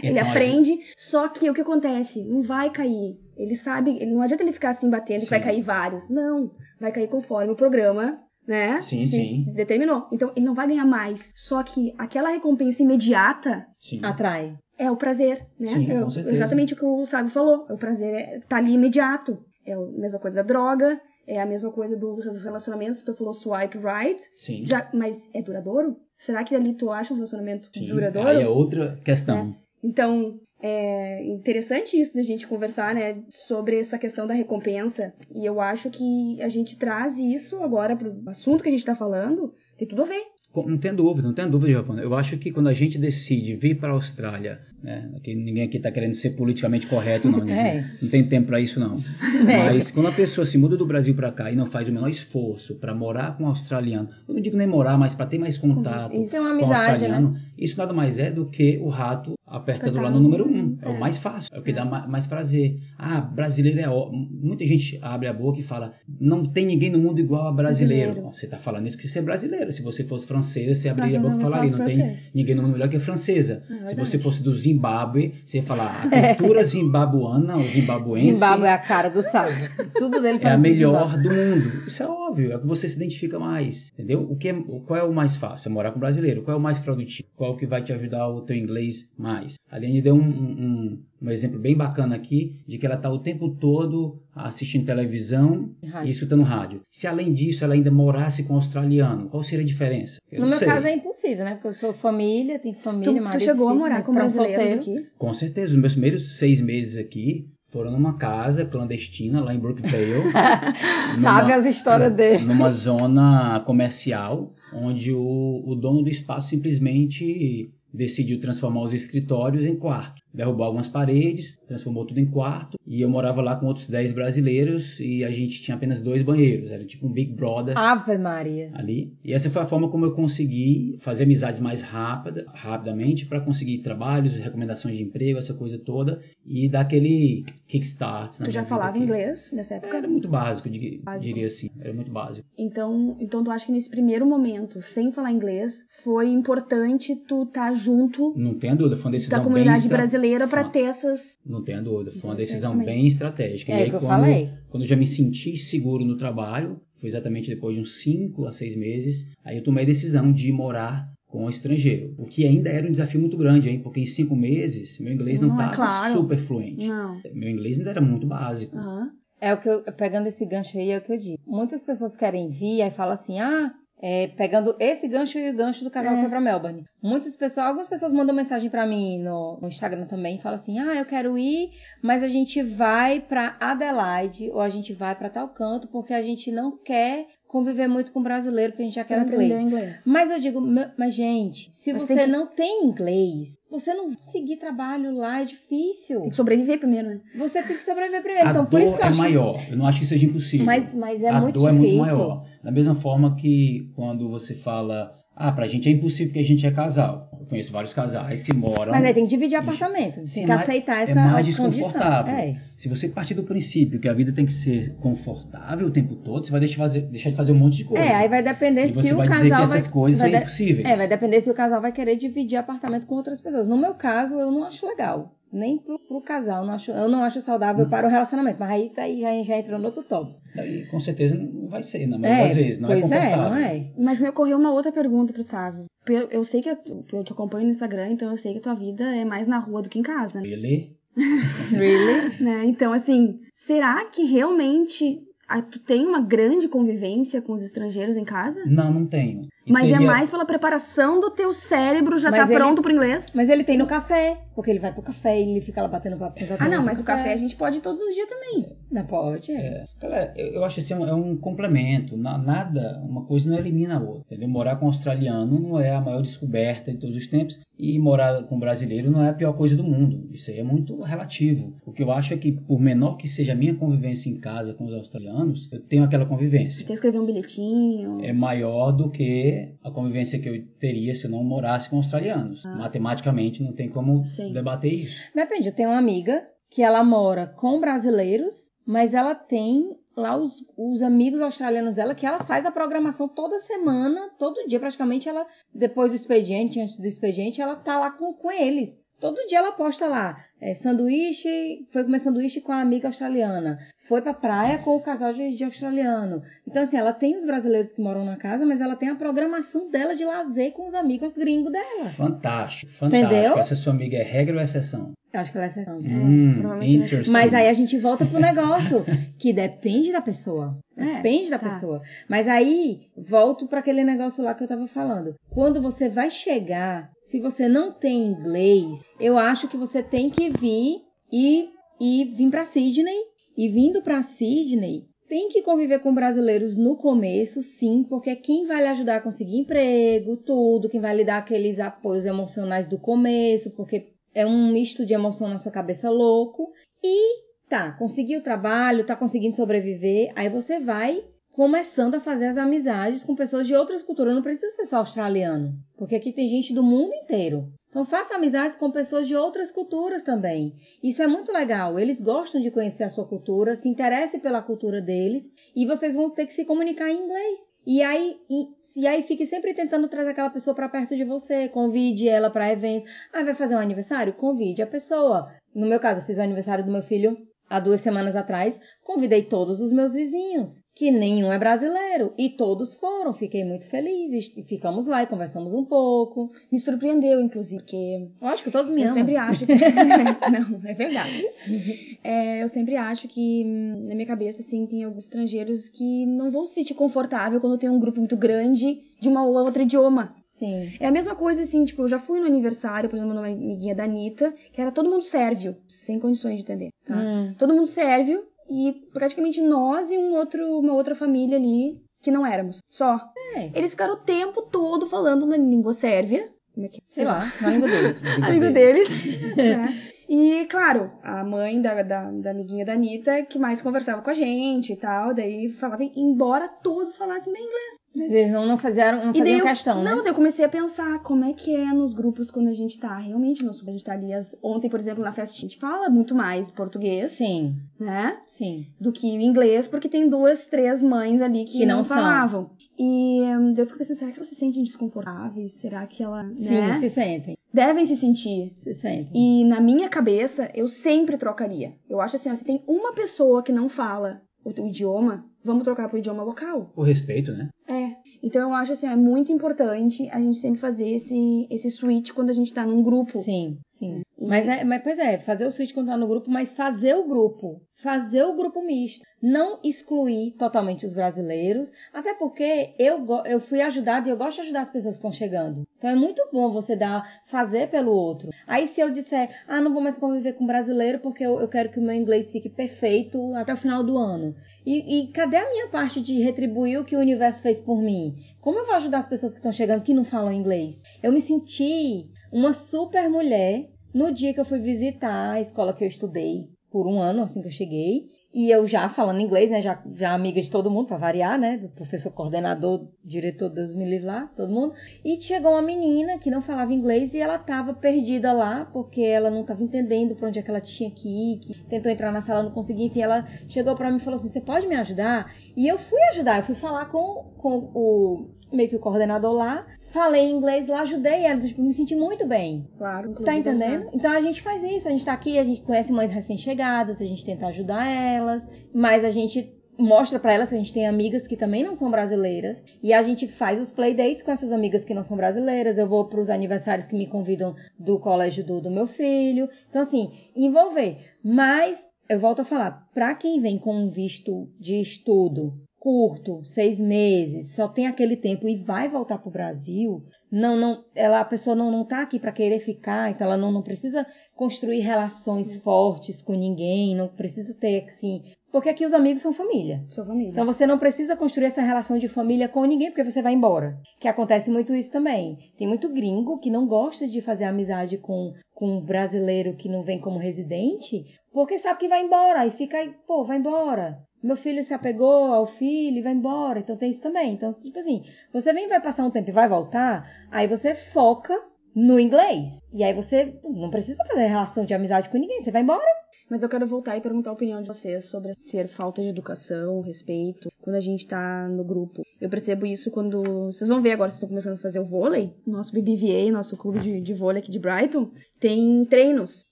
[0.01, 0.93] Ele então, aprende, gente...
[0.97, 2.23] só que o que acontece?
[2.23, 3.17] Não vai cair.
[3.37, 5.25] Ele sabe, não adianta ele ficar assim batendo Sim.
[5.25, 6.09] que vai cair vários.
[6.09, 8.81] Não, vai cair conforme o programa né?
[8.81, 9.45] Sim, se, sim.
[9.45, 10.07] Se determinou.
[10.11, 11.31] Então ele não vai ganhar mais.
[11.35, 13.99] Só que aquela recompensa imediata sim.
[14.03, 14.57] atrai.
[14.77, 15.67] É o prazer, né?
[15.67, 16.35] Sim, é, com certeza.
[16.35, 17.65] Exatamente o que o Sábio falou.
[17.69, 19.37] O prazer é, tá ali imediato.
[19.65, 23.03] É a mesma coisa da droga, é a mesma coisa dos relacionamentos.
[23.03, 24.21] Tu falou swipe right.
[24.35, 24.65] Sim.
[24.65, 25.97] Já, mas é duradouro?
[26.17, 28.29] Será que ali tu acha um relacionamento Sim, duradouro?
[28.29, 29.55] Aí é outra questão.
[29.59, 29.63] É.
[29.83, 35.13] Então, é interessante isso da gente conversar, né, sobre essa questão da recompensa.
[35.35, 38.79] E eu acho que a gente traz isso agora para o assunto que a gente
[38.79, 40.32] está falando, tem tudo a ver.
[40.55, 41.97] Não tem dúvida, não tem dúvida, Japão.
[41.99, 45.77] Eu acho que quando a gente decide vir para a Austrália, né, aqui, ninguém aqui
[45.77, 48.03] está querendo ser politicamente correto, não, né, é.
[48.03, 48.97] não tem tempo para isso, não.
[49.43, 49.57] É.
[49.57, 52.07] Mas quando a pessoa se muda do Brasil para cá e não faz o menor
[52.07, 55.57] esforço para morar com um australiano, eu não digo nem morar, mas para ter mais
[55.57, 57.41] contato isso é amizade, com o australiano, né?
[57.57, 60.62] isso nada mais é do que o rato apertando lá no número um.
[60.81, 62.79] É, é, o mais fácil, é o que dá mais prazer.
[62.97, 64.27] Ah, brasileiro é ótimo.
[64.31, 68.13] Muita gente abre a boca e fala, não tem ninguém no mundo igual a brasileiro.
[68.13, 68.35] brasileiro.
[68.35, 69.71] Você está falando isso porque você é brasileiro.
[69.71, 72.73] Se você fosse francesa, você abriria a boca e falaria, não tem ninguém no mundo
[72.73, 73.63] melhor que a francesa.
[73.83, 78.35] É Se você fosse do Zimbábue, você ia falar, a cultura zimbabuana, o zimbabuense...
[78.35, 79.69] Zimbábue é a cara do sábio.
[79.95, 81.83] Tudo dele É a melhor do mundo.
[81.87, 84.25] Isso é óbvio, é o que você se identifica mais, entendeu?
[84.29, 84.53] O que é,
[84.85, 85.69] qual é o mais fácil?
[85.69, 86.41] É morar com brasileiro.
[86.43, 87.27] Qual é o mais produtivo?
[87.35, 89.55] Qual é o que vai te ajudar o teu inglês mais?
[89.69, 93.19] A Liane deu um, um, um, exemplo bem bacana aqui de que ela está o
[93.19, 95.69] tempo todo assistindo televisão
[96.03, 96.81] e escutando rádio.
[96.89, 100.19] Se além disso ela ainda morasse com um australiano, qual seria a diferença?
[100.31, 100.67] Eu no meu sei.
[100.67, 101.53] caso é impossível, né?
[101.53, 104.71] Porque eu sou família, tenho família, tu, marido, tu chegou filho, a morar com brasileiros
[104.73, 105.05] aqui?
[105.17, 105.73] Com certeza.
[105.75, 110.31] Os meus primeiros seis meses aqui foram numa casa clandestina lá em Brookvale.
[111.21, 112.43] Sabe numa- as histórias dele.
[112.45, 119.75] numa zona comercial, onde o, o dono do espaço simplesmente decidiu transformar os escritórios em
[119.75, 120.22] quarto.
[120.33, 124.99] Derrubou algumas paredes, transformou tudo em quarto, e eu morava lá com outros 10 brasileiros,
[124.99, 128.71] e a gente tinha apenas dois banheiros, era tipo um Big Brother Ave Maria.
[128.73, 129.13] ali.
[129.23, 133.79] E essa foi a forma como eu consegui fazer amizades mais rápida, rapidamente para conseguir
[133.79, 138.39] trabalhos, recomendações de emprego, essa coisa toda e dar aquele kickstart.
[138.39, 138.99] na Tu já falava aqui.
[139.03, 139.97] inglês nessa época?
[139.97, 141.23] Era muito básico, dig- Básico.
[141.33, 141.69] diria assim.
[141.79, 142.47] Era muito básico.
[142.57, 147.73] Então, então tu acha que nesse primeiro momento, sem falar inglês, foi importante tu estar
[147.73, 151.37] junto Não tenha dúvida, foi uma decisão da comunidade bem estra- brasileira Foi- ter essas.
[151.45, 153.71] Não tenha dúvida, foi uma decisão bem estratégica.
[153.71, 154.49] É e aí, que eu quando, falei.
[154.69, 158.51] quando eu já me senti seguro no trabalho, foi exatamente depois de uns 5 a
[158.51, 162.13] 6 meses, aí eu tomei a decisão de morar com o estrangeiro.
[162.17, 163.79] O que ainda era um desafio muito grande, hein?
[163.81, 166.13] Porque em 5 meses, meu inglês não Não, é estava claro.
[166.13, 166.87] super fluente.
[166.87, 167.19] Não.
[167.33, 168.77] Meu inglês ainda era muito básico.
[168.77, 169.11] Aham.
[169.41, 171.37] É o que eu, pegando esse gancho aí, é o que eu digo.
[171.45, 173.73] Muitas pessoas querem vir aí falam assim, ah,
[174.05, 176.15] é, pegando esse gancho e o gancho do casal É.
[176.15, 176.83] que foi pra Melbourne.
[177.01, 180.77] Muitas pessoas, algumas pessoas mandam mensagem pra mim no, no Instagram também, e falam assim,
[180.77, 181.69] ah, eu quero ir,
[182.01, 186.21] mas a gente vai pra Adelaide ou a gente vai pra tal canto porque a
[186.21, 189.61] gente não quer conviver muito com brasileiro porque a gente já quer inglês.
[189.61, 190.03] inglês.
[190.07, 193.93] Mas eu digo, "Ma- mas gente, se Mas você tem que- não tem inglês, você
[193.93, 196.21] não conseguir trabalho lá é difícil.
[196.21, 197.19] Tem que sobreviver primeiro, né?
[197.37, 198.47] Você tem que sobreviver primeiro.
[198.47, 199.63] a Então, dor por isso que eu é acho que- maior.
[199.69, 200.65] Eu não acho que seja impossível.
[200.65, 201.89] Mas, mas é a muito dor difícil.
[201.93, 202.45] é muito maior.
[202.63, 206.65] Da mesma forma que quando você fala, ah, pra gente é impossível porque a gente
[206.65, 207.29] é casal.
[207.39, 208.91] Eu conheço vários casais que moram.
[208.93, 210.25] Mas aí tem que dividir apartamento.
[210.25, 211.69] Sim, tem que mas aceitar é essa mais condição.
[211.69, 212.33] desconfortável.
[212.33, 212.53] É.
[212.77, 216.45] Se você partir do princípio que a vida tem que ser confortável o tempo todo,
[216.45, 218.01] você vai deixar, fazer- deixar de fazer um monte de coisa.
[218.03, 219.63] É, aí vai depender você se o vai casal dizer que vai.
[219.77, 220.87] essas coisas vai são de- impossíveis.
[220.87, 223.67] É, vai depender se o casal vai querer dividir apartamento com outras pessoas.
[223.67, 225.35] No meu caso, eu não acho legal.
[225.53, 226.65] Nem pro, pro casal.
[226.65, 228.59] Não acho, eu não acho saudável para o relacionamento.
[228.59, 230.39] Mas aí, tá aí já, já entrou no outro tópico.
[230.55, 232.81] Daí, com certeza não vai ser, na maioria das vezes.
[232.81, 233.49] Não pois é confortável.
[233.49, 233.91] não é?
[233.97, 235.85] Mas me ocorreu uma outra pergunta pro Sávio.
[236.07, 236.77] Eu, eu sei que eu,
[237.13, 239.59] eu te acompanho no Instagram, então eu sei que a tua vida é mais na
[239.59, 240.47] rua do que em casa, né?
[240.47, 240.97] Ele,
[241.71, 242.43] Really?
[242.43, 242.65] Né?
[242.65, 248.23] Então, assim, será que realmente ah, tu tem uma grande convivência com os estrangeiros em
[248.23, 248.63] casa?
[248.65, 249.41] não, não tenho.
[249.67, 253.31] Mas é mais pela preparação do teu cérebro já Mas tá ele- pronto pro inglês?
[253.33, 254.37] Mas ele tem no café.
[254.55, 256.83] Porque ele vai pro café e ele fica lá batendo papo com os Ah, não,
[256.83, 258.67] mas o café a gente pode ir todos os dias também.
[258.91, 259.85] Não pode, é.
[259.99, 262.15] Cara, eu, eu acho assim, é um- é um complemento.
[262.15, 264.21] Na- nada, uma coisa não elimina a outra.
[264.27, 264.47] Entendeu?
[264.47, 267.59] Morar com um australiano não é a maior descoberta de todos os tempos.
[267.79, 270.29] E morar com um brasileiro não é a pior coisa do mundo.
[270.31, 271.73] Isso aí é muito relativo.
[271.85, 274.75] O que eu acho é que, por menor que seja a minha convivência em casa
[274.75, 276.79] com os australianos, eu tenho aquela convivência.
[276.79, 278.19] Tem que escrever um bilhetinho.
[278.23, 279.52] É maior do que
[279.83, 282.63] a convivência que eu teria se eu não morasse com australianos.
[282.65, 284.51] Matematicamente não tem como Sim.
[284.53, 285.21] debater isso.
[285.33, 290.63] Depende, eu tenho uma amiga que ela mora com brasileiros, mas ela tem lá os,
[290.77, 295.45] os amigos australianos dela que ela faz a programação toda semana, todo dia praticamente ela,
[295.73, 298.97] depois do expediente, antes do expediente, ela tá lá com, com eles.
[299.23, 304.21] Todo dia ela posta lá, é, sanduíche, foi comer sanduíche com a amiga australiana, foi
[304.21, 306.41] pra praia com o casal de, de australiano.
[306.67, 309.89] Então, assim, ela tem os brasileiros que moram na casa, mas ela tem a programação
[309.89, 312.09] dela de lazer com os amigos gringos dela.
[312.09, 313.33] Fantástico, fantástico.
[313.33, 313.57] Entendeu?
[313.57, 315.13] Essa sua amiga é regra ou exceção?
[315.31, 315.97] Eu acho que ela é exceção.
[315.99, 317.23] Hum, provavelmente é.
[317.29, 319.05] Mas aí a gente volta pro negócio,
[319.39, 320.77] que depende da pessoa.
[320.95, 321.65] É, Depende da tá.
[321.65, 322.01] pessoa.
[322.29, 325.33] Mas aí, volto para aquele negócio lá que eu tava falando.
[325.49, 330.51] Quando você vai chegar, se você não tem inglês, eu acho que você tem que
[330.51, 331.67] vir e,
[331.99, 333.17] e vir para Sydney.
[333.57, 338.83] E vindo para Sydney, tem que conviver com brasileiros no começo, sim, porque quem vai
[338.83, 343.71] lhe ajudar a conseguir emprego, tudo, quem vai lhe dar aqueles apoios emocionais do começo,
[343.71, 346.71] porque é um misto de emoção na sua cabeça louco.
[347.03, 352.57] E tá, conseguiu o trabalho, tá conseguindo sobreviver, aí você vai começando a fazer as
[352.57, 354.33] amizades com pessoas de outras culturas.
[354.33, 357.71] Não precisa ser só australiano, porque aqui tem gente do mundo inteiro.
[357.89, 360.73] Então faça amizades com pessoas de outras culturas também.
[361.03, 361.99] Isso é muito legal.
[361.99, 366.31] Eles gostam de conhecer a sua cultura, se interesse pela cultura deles e vocês vão
[366.31, 367.71] ter que se comunicar em inglês.
[367.85, 371.69] E aí, e, e aí fique sempre tentando trazer aquela pessoa para perto de você,
[371.69, 373.07] convide ela para evento.
[373.31, 374.33] Ah, vai fazer um aniversário?
[374.33, 375.51] Convide a pessoa.
[375.75, 377.37] No meu caso, eu fiz o aniversário do meu filho
[377.69, 382.95] há duas semanas atrás, convidei todos os meus vizinhos, que nenhum é brasileiro, e todos
[382.95, 383.33] foram.
[383.33, 384.31] Fiquei muito feliz,
[384.67, 386.49] ficamos lá e conversamos um pouco.
[386.71, 389.15] Me surpreendeu, inclusive, porque Lógico, todos me eu amam.
[389.15, 389.73] sempre acho que.
[390.51, 391.45] não, é verdade.
[392.23, 396.49] É, eu sempre acho que, hum, na minha cabeça, assim, tem alguns estrangeiros que não
[396.49, 400.33] vão se sentir confortável quando tem um grupo muito grande de uma ou outra idioma.
[400.39, 400.93] Sim.
[400.99, 403.47] É a mesma coisa, assim, tipo, eu já fui no aniversário, por exemplo, de uma
[403.47, 407.15] amiguinha da Anitta, que era todo mundo sérvio, sem condições de entender, tá?
[407.17, 407.53] Hum.
[407.57, 412.45] Todo mundo sérvio e praticamente nós e um outro, uma outra família ali que não
[412.45, 412.79] éramos.
[412.89, 413.19] Só.
[413.55, 413.69] É.
[413.77, 416.49] Eles ficaram o tempo todo falando na língua sérvia.
[416.73, 417.03] Como é que é?
[417.05, 418.23] Sei lá, na língua deles.
[418.41, 419.25] A língua deles.
[419.55, 420.09] né?
[420.27, 424.33] E, claro, a mãe da, da, da amiguinha da Anitta, que mais conversava com a
[424.33, 427.95] gente e tal, daí falava, embora todos falassem bem inglês.
[428.15, 430.21] Mas eles não, não fizeram, não faziam eu, questão, não, né?
[430.21, 433.17] daí eu comecei a pensar como é que é nos grupos quando a gente tá
[433.17, 434.31] realmente nos a gente tá ali.
[434.31, 438.37] As, ontem, por exemplo, na festa a gente fala muito mais português, Sim, né?
[438.45, 438.85] sim.
[438.99, 442.69] Do que o inglês, porque tem duas, três mães ali que, Que não não, falavam.
[442.97, 445.73] E hum, eu fico pensando, será que elas se sentem desconfortáveis?
[445.73, 446.47] Será que ela.
[446.55, 446.99] Sim, né?
[446.99, 447.57] se sentem.
[447.73, 448.73] Devem se sentir.
[448.77, 449.31] Se sentem.
[449.33, 451.93] E na minha cabeça, eu sempre trocaria.
[452.07, 455.83] Eu acho assim, ó, se tem uma pessoa que não fala o, o idioma, vamos
[455.83, 456.91] trocar pro idioma local.
[456.95, 457.69] O respeito, né?
[457.87, 458.02] É.
[458.43, 462.49] Então eu acho assim, é muito importante a gente sempre fazer esse, esse switch quando
[462.49, 463.39] a gente tá num grupo.
[463.39, 464.21] Sim, sim.
[464.37, 467.25] Mas, é, mas, pois é, fazer o switch quando tá no grupo, mas fazer o
[467.25, 467.81] grupo.
[468.03, 469.25] Fazer o grupo misto.
[469.41, 471.89] Não excluir totalmente os brasileiros.
[472.13, 475.31] Até porque eu, eu fui ajudada e eu gosto de ajudar as pessoas que estão
[475.31, 475.87] chegando.
[475.97, 478.49] Então é muito bom você dar, fazer pelo outro.
[478.67, 481.89] Aí se eu disser, ah, não vou mais conviver com brasileiro porque eu, eu quero
[481.89, 484.53] que o meu inglês fique perfeito até o final do ano.
[484.85, 488.35] E, e cadê a minha parte de retribuir o que o universo fez por mim?
[488.59, 491.01] Como eu vou ajudar as pessoas que estão chegando que não falam inglês?
[491.23, 496.03] Eu me senti uma super mulher no dia que eu fui visitar a escola que
[496.03, 498.29] eu estudei por um ano, assim que eu cheguei.
[498.53, 499.81] E eu já falando inglês, né?
[499.81, 501.75] Já, já amiga de todo mundo, pra variar, né?
[501.75, 504.93] Do professor coordenador, diretor, Deus me livre lá, todo mundo.
[505.25, 509.49] E chegou uma menina que não falava inglês e ela tava perdida lá, porque ela
[509.49, 512.41] não tava entendendo pra onde é que ela tinha que ir, que tentou entrar na
[512.41, 513.07] sala, não conseguia.
[513.07, 515.51] Enfim, ela chegou pra mim e falou assim: Você pode me ajudar?
[515.75, 519.83] E eu fui ajudar, eu fui falar com, com o meio que o coordenador lá,
[520.13, 522.87] falei inglês lá, ajudei ela, tipo, me senti muito bem.
[522.97, 523.45] Claro, inclusive.
[523.45, 524.09] Tá entendendo?
[524.13, 527.25] Então a gente faz isso, a gente tá aqui, a gente conhece mães recém-chegadas, a
[527.25, 531.47] gente tenta ajudar elas, mas a gente mostra pra elas que a gente tem amigas
[531.47, 535.13] que também não são brasileiras e a gente faz os playdates com essas amigas que
[535.13, 535.97] não são brasileiras.
[535.97, 539.67] Eu vou pros aniversários que me convidam do colégio do, do meu filho.
[539.89, 541.17] Então assim, envolver.
[541.43, 546.99] Mas eu volto a falar, pra quem vem com um visto de estudo curto, seis
[546.99, 551.77] meses, só tem aquele tempo e vai voltar pro Brasil, não, não, ela, a pessoa
[551.77, 556.41] não, não tá aqui para querer ficar, então ela não, não precisa construir relações fortes
[556.41, 560.03] com ninguém, não precisa ter, assim, porque aqui os amigos são família.
[560.09, 560.51] Sua família.
[560.51, 563.97] Então você não precisa construir essa relação de família com ninguém porque você vai embora.
[564.19, 565.57] Que acontece muito isso também.
[565.77, 570.03] Tem muito gringo que não gosta de fazer amizade com, com um brasileiro que não
[570.03, 574.19] vem como residente, porque sabe que vai embora e fica aí, pô, vai embora.
[574.43, 576.79] Meu filho se apegou ao filho e vai embora.
[576.79, 577.53] Então tem isso também.
[577.53, 581.57] Então, tipo assim, você vem, vai passar um tempo e vai voltar, aí você foca
[581.95, 582.79] no inglês.
[582.91, 586.22] E aí você não precisa fazer relação de amizade com ninguém, você vai embora.
[586.49, 590.01] Mas eu quero voltar e perguntar a opinião de vocês sobre ser falta de educação,
[590.01, 592.21] respeito, quando a gente tá no grupo.
[592.39, 593.41] Eu percebo isso quando.
[593.71, 595.51] Vocês vão ver agora, vocês estão começando a fazer o vôlei.
[595.65, 599.63] Nosso BBVA, nosso clube de, de vôlei aqui de Brighton, tem treinos.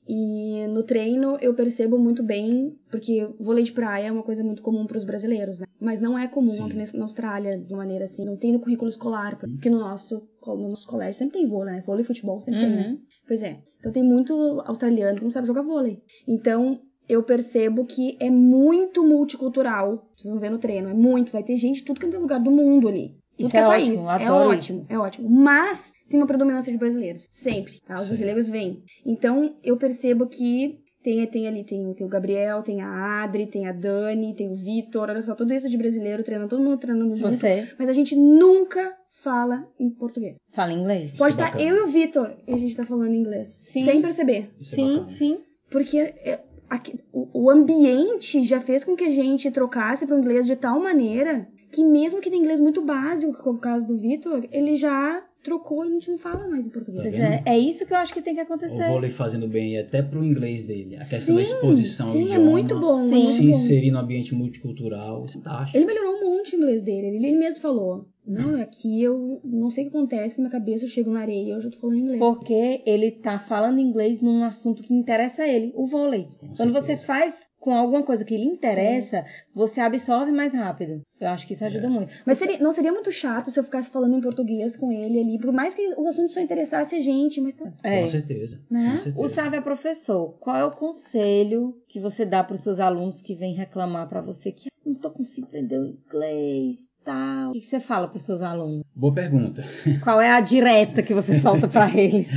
[0.07, 4.61] E no treino eu percebo muito bem, porque vôlei de praia é uma coisa muito
[4.61, 5.65] comum para os brasileiros, né?
[5.79, 6.63] Mas não é comum Sim.
[6.65, 8.23] aqui na- Austrália, de maneira assim.
[8.25, 11.81] Não tem no currículo escolar, porque no nosso, no nosso colégio sempre tem vôlei, né?
[11.85, 12.97] Vôlei e futebol sempre tem, né?
[13.31, 13.59] Pois é.
[13.79, 15.99] Então tem muito australiano que não sabe jogar vôlei.
[16.27, 20.05] Então eu percebo que é muito multicultural.
[20.17, 21.31] Vocês vão ver no treino, é muito.
[21.31, 23.15] Vai ter gente de tudo quanto é lugar do mundo ali.
[23.37, 24.21] Tudo Isso que é é, ótimo, país.
[24.21, 25.29] É ótimo, é ótimo.
[25.29, 27.25] Mas tem uma predominância de brasileiros.
[27.31, 27.95] Sempre, tá?
[27.95, 28.07] Os Sim.
[28.09, 28.83] brasileiros vêm.
[29.05, 33.47] Então eu percebo que tem, tem ali, tem, o- tem o Gabriel, tem a Adri,
[33.47, 36.77] tem a Dani, tem o Vitor, olha só, tudo isso de brasileiro treinando, todo mundo
[36.77, 37.33] treinando junto.
[37.33, 40.35] Você Mas a gente nunca fala em português.
[40.51, 41.15] fala inglês?
[41.15, 41.69] Pode Isso é estar bacana.
[41.69, 43.49] eu e o Vitor e a gente tá falando inglês.
[43.49, 43.85] Sim.
[43.85, 44.49] Sem perceber.
[44.59, 45.09] Isso é Sim, bacana.
[45.09, 45.37] sim.
[45.69, 50.19] Porque é, aqui- o, o ambiente já fez com que a gente trocasse para o
[50.19, 53.95] inglês de tal maneira que mesmo que tem inglês muito básico, como o caso do
[53.97, 57.01] Vitor, ele já trocou e a gente não fala mais em português.
[57.01, 57.47] Pois Tá vendo?
[57.47, 58.87] é, é isso que eu acho que tem que O acontecer.
[58.89, 60.97] vôlei fazendo bem até pro inglês dele.
[60.97, 62.49] A questão da Sim, exposição ao sim, é idioma.
[62.51, 63.15] muito bom, Sim.
[63.17, 63.49] é Se muito bom.
[63.49, 65.25] inserir no ambiente multicultural.
[65.29, 65.77] Fantástico.
[65.77, 67.07] Ele melhorou um monte o inglês dele.
[67.07, 70.85] Ele, ele mesmo falou: Não, aqui eu não sei o que acontece, na minha cabeça
[70.85, 72.19] eu chego na areia e eu já tô falando inglês.
[72.19, 76.27] Porque ele tá falando inglês num assunto que interessa a ele, o vôlei.
[76.39, 79.23] Com Quando você faz com alguma coisa que lhe interessa,
[79.55, 81.01] você absorve mais rápido.
[81.19, 81.89] Eu acho que isso ajuda É.
[81.89, 82.11] muito.
[82.25, 85.39] Mas seria- não seria muito chato se eu ficasse falando em português com ele ali,
[85.39, 87.71] por mais que o assunto só interessasse a gente, mas tá.
[87.83, 88.01] É.
[88.01, 88.59] Com certeza.
[88.69, 88.93] Né?
[88.95, 89.25] Com certeza.
[89.25, 90.33] O Sávio é professor.
[90.39, 94.21] Qual é o conselho que você dá para os seus alunos que vêm reclamar para
[94.21, 97.49] você que "Ah, não tô conseguindo aprender o inglês, tal?
[97.49, 98.83] O que que você fala para os seus alunos?
[98.95, 99.63] Boa pergunta.
[100.03, 102.29] Qual é a direta que você solta para eles?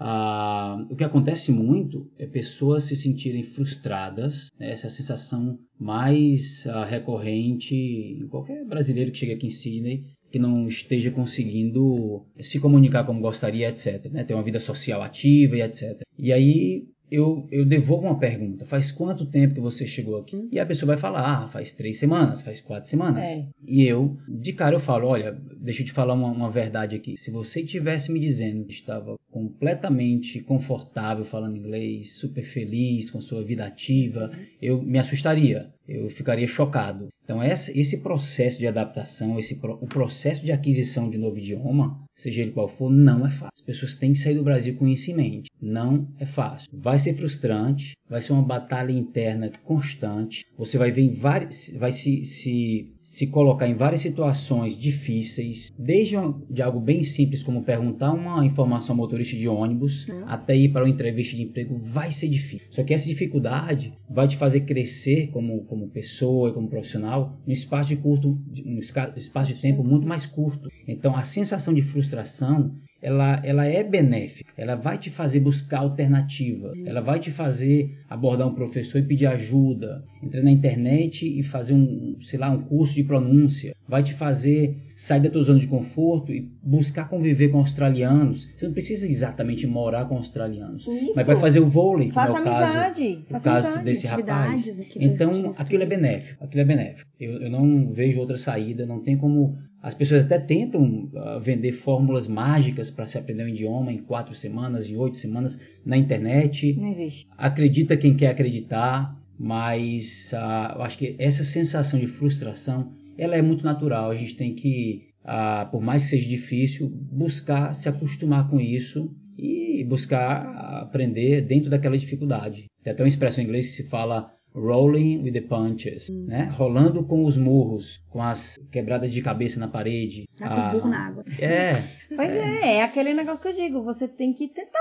[0.00, 4.70] Ah, o que acontece muito é pessoas se sentirem frustradas, né?
[4.70, 10.68] essa sensação mais ah, recorrente em qualquer brasileiro que chega aqui em Sydney que não
[10.68, 14.10] esteja conseguindo se comunicar como gostaria, etc.
[14.10, 14.24] Né?
[14.24, 16.02] Ter uma vida social ativa e etc.
[16.18, 18.64] E aí eu, eu devolvo uma pergunta.
[18.64, 20.48] Faz quanto tempo que você chegou aqui?
[20.50, 23.28] E a pessoa vai falar, ah, faz três semanas, faz quatro semanas.
[23.28, 23.46] É.
[23.66, 27.16] E eu, de cara, eu falo, olha, deixa eu te falar uma, uma verdade aqui.
[27.16, 33.42] Se você tivesse me dizendo que estava completamente confortável falando inglês, super feliz com sua
[33.42, 34.30] vida ativa,
[34.60, 35.72] eu me assustaria.
[35.88, 37.08] Eu ficaria chocado.
[37.24, 42.52] Então, esse processo de adaptação, esse, o processo de aquisição de novo idioma, seja ele
[42.52, 43.52] qual for, não é fácil.
[43.54, 45.50] As pessoas têm que sair do Brasil com isso em mente.
[45.60, 46.68] Não é fácil.
[46.72, 50.44] Vai ser frustrante, vai ser uma batalha interna constante.
[50.56, 56.16] Você vai ver em vários, vai se, se se colocar em várias situações difíceis, desde
[56.16, 60.24] um, de algo bem simples como perguntar uma informação ao motorista de ônibus, uhum.
[60.26, 62.68] até ir para uma entrevista de emprego, vai ser difícil.
[62.70, 67.52] Só que essa dificuldade vai te fazer crescer como, como pessoa e como profissional no
[67.52, 70.68] espaço de curto, no espaço de tempo muito mais curto.
[70.86, 76.72] Então a sensação de frustração ela, ela é benéfica, ela vai te fazer buscar alternativa,
[76.84, 81.74] ela vai te fazer abordar um professor e pedir ajuda, entrar na internet e fazer
[81.74, 85.68] um, sei lá, um curso de pronúncia, vai te fazer sair da tua zona de
[85.68, 88.48] conforto e buscar conviver com australianos.
[88.56, 91.12] Você não precisa exatamente morar com australianos, Isso.
[91.14, 93.16] mas vai fazer o vôlei, Faça que é o amizade.
[93.16, 93.84] caso, Faça o caso amizade.
[93.84, 94.76] desse rapaz.
[94.76, 97.08] Né, Então, aquilo é benéfico, aquilo é benéfico.
[97.20, 101.72] Eu, eu não vejo outra saída, não tem como as pessoas até tentam uh, vender
[101.72, 106.74] fórmulas mágicas para se aprender um idioma em quatro semanas, em oito semanas na internet.
[106.74, 107.26] Não existe.
[107.36, 113.42] Acredita quem quer acreditar, mas uh, eu acho que essa sensação de frustração ela é
[113.42, 114.10] muito natural.
[114.10, 119.14] A gente tem que, uh, por mais que seja difícil, buscar se acostumar com isso
[119.38, 122.66] e buscar aprender dentro daquela dificuldade.
[122.82, 126.50] Tem até uma expressão em inglês que se fala rolling with the punches, né?
[126.52, 130.28] Rolando com os murros, com as quebradas de cabeça na parede.
[130.38, 131.24] Tá com os burros na água.
[131.38, 131.82] É,
[132.14, 132.76] Pois é.
[132.76, 134.78] é, aquele negócio que eu digo, você tem que tentar.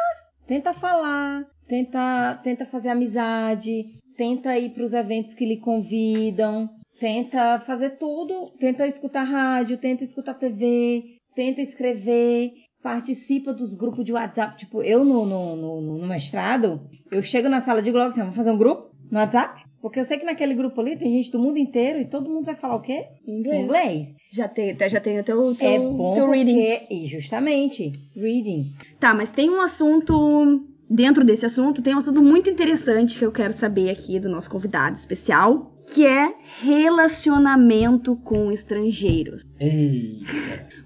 [0.48, 7.60] Tenta falar, tenta, tenta fazer amizade, tenta ir para os eventos que lhe convidam, tenta
[7.60, 11.04] fazer tudo, tenta escutar rádio, tenta escutar TV,
[11.36, 14.58] tenta escrever, participa dos grupos de WhatsApp.
[14.58, 18.36] Tipo, eu no, no, no, no mestrado, eu chego na sala de logo assim, vamos
[18.36, 19.66] fazer um grupo no WhatsApp?
[19.82, 22.46] Porque eu sei que naquele grupo ali tem gente do mundo inteiro e todo mundo
[22.46, 23.06] vai falar o quê?
[23.28, 23.64] Inglês.
[23.64, 24.16] Inglês.
[24.32, 26.44] Já tem, até já tem até o teu, é bom teu porque...
[26.44, 26.86] reading.
[26.90, 28.74] E justamente, reading.
[29.00, 30.66] Tá, mas tem um assunto.
[30.90, 34.50] Dentro desse assunto, tem um assunto muito interessante que eu quero saber aqui do nosso
[34.50, 39.44] convidado especial, que é relacionamento com estrangeiros.
[39.60, 40.22] Ei,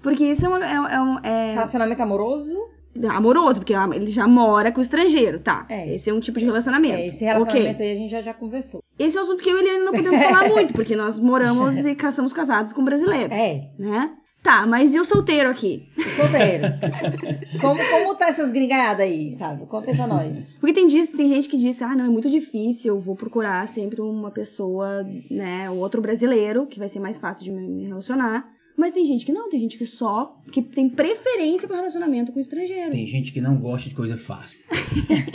[0.02, 2.56] Porque isso é, uma- é- é um- é Relacionamento amoroso.
[3.08, 5.66] Amoroso, porque ele já mora com o estrangeiro, tá?
[5.68, 5.94] É.
[5.94, 6.94] Esse é um tipo de relacionamento.
[6.96, 7.86] É, esse relacionamento Ok.
[7.86, 8.82] aí a gente já, já conversou.
[8.98, 11.84] Esse é um assunto que eu e ele não podemos falar muito, porque nós moramos
[11.84, 13.32] e ca- somos casados com brasileiros.
[13.36, 14.10] É, Né?
[14.42, 15.86] Tá, mas e o solteiro aqui?
[15.96, 16.64] o solteiro.
[17.60, 19.66] como, como tá essas gringadas aí, sabe?
[19.66, 20.36] Conta aí pra nós.
[20.58, 23.66] Porque tem, diz- tem gente que diz, ah, não, é muito difícil, eu vou procurar
[23.68, 28.44] sempre uma pessoa, né, outro brasileiro, que vai ser mais fácil de me relacionar.
[28.76, 32.40] Mas tem gente que não, tem gente que só, que tem preferência para relacionamento com
[32.40, 32.90] estrangeiro.
[32.90, 34.58] tem gente que não gosta de coisa fácil.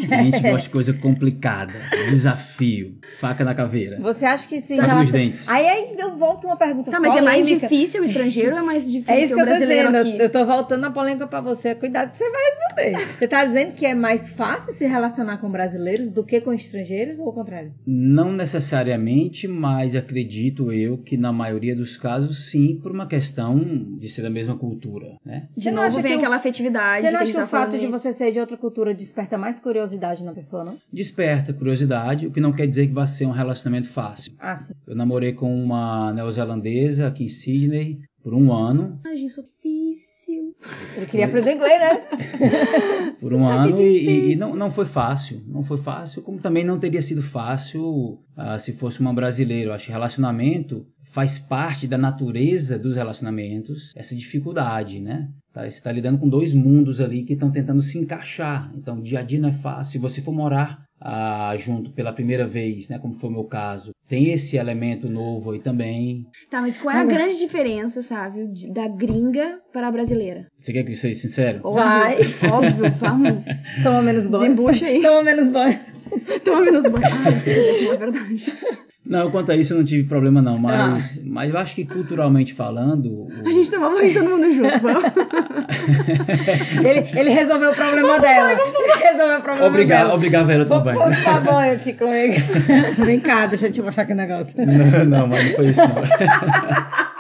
[0.10, 1.74] Tem gente que gosta de coisa complicada,
[2.10, 4.00] desafio, faca na caveira.
[4.02, 5.48] Você acha que se Faca nos relaciona- dentes.
[5.50, 7.68] Aí, aí eu volto uma pergunta Tá, mas é mais polêmica.
[7.68, 10.08] difícil o estrangeiro ou é mais difícil É isso que o eu tô brasileiro dizendo.
[10.16, 10.24] aqui?
[10.24, 11.76] Eu, tô voltando na polêmica pra você.
[11.76, 13.08] Cuidado que você vai responder.
[13.20, 17.20] Você tá dizendo que é mais fácil se relacionar com brasileiros do que com estrangeiros
[17.20, 17.72] ou ao contrário?
[17.86, 23.27] Não necessariamente, mas acredito eu que na maioria dos casos sim, por uma questão
[23.98, 25.48] de ser da mesma cultura, né?
[25.56, 27.42] De Você não novo acha vem que o- aquela afetividade Você não acha que o
[27.42, 30.78] tá falando fato de você ser de outra cultura desperta mais curiosidade na pessoa, não?
[30.92, 34.34] Desperta curiosidade, o que não quer dizer que vai ser um relacionamento fácil.
[34.40, 34.74] Ah, sim.
[34.88, 40.54] Eu namorei com uma neozelandesa aqui em Sydney por um ano, Ai, gente, sou difícil.
[40.98, 42.02] Ele queria aprender inglês, né?
[43.22, 45.42] por um ano e, e- e não, não foi fácil.
[45.48, 49.70] Não foi fácil, como também não teria sido fácil ah, se fosse uma brasileira.
[49.70, 50.86] Eu acho que relacionamento
[51.18, 55.28] faz parte da natureza dos relacionamentos, essa dificuldade, né?
[55.52, 58.72] Tá, você está lidando com dois mundos ali que estão tentando se encaixar.
[58.76, 59.94] Então, o dia a dia não é fácil.
[59.94, 63.94] Se você for morar ah, junto pela primeira vez, né, como foi o meu caso,
[64.08, 66.24] tem esse elemento novo aí também.
[66.52, 67.10] Tá, mas qual é a Olha.
[67.10, 70.46] grande diferença, sabe, da gringa para a brasileira?
[70.56, 71.62] Você quer que eu seja sincero?
[71.64, 72.20] Vai.
[72.52, 73.44] óbvio, vamos.
[73.82, 74.44] Toma menos banho.
[74.44, 75.02] Desembucha aí.
[75.02, 75.97] Toma menos banho.
[76.44, 77.06] Toma menos banho.
[77.26, 78.54] Ai, isso é uma verdade.
[79.10, 81.22] Não, quanto a isso eu não tive problema não, mas, ah.
[81.26, 83.06] mas eu acho que culturalmente falando...
[83.06, 83.30] O...
[83.46, 85.04] A gente tava morrendo todo mundo junto, vamos.
[86.84, 88.50] ele, ele resolveu o problema dela.
[88.50, 90.14] Resolveu o problema obrigado, dela.
[90.14, 90.94] Obrigado, Vera, também.
[90.94, 92.36] Por favor, aqui comigo.
[93.06, 94.54] Vem cá, deixa eu te mostrar que negócio.
[94.58, 97.17] Não, não, mas não foi isso não.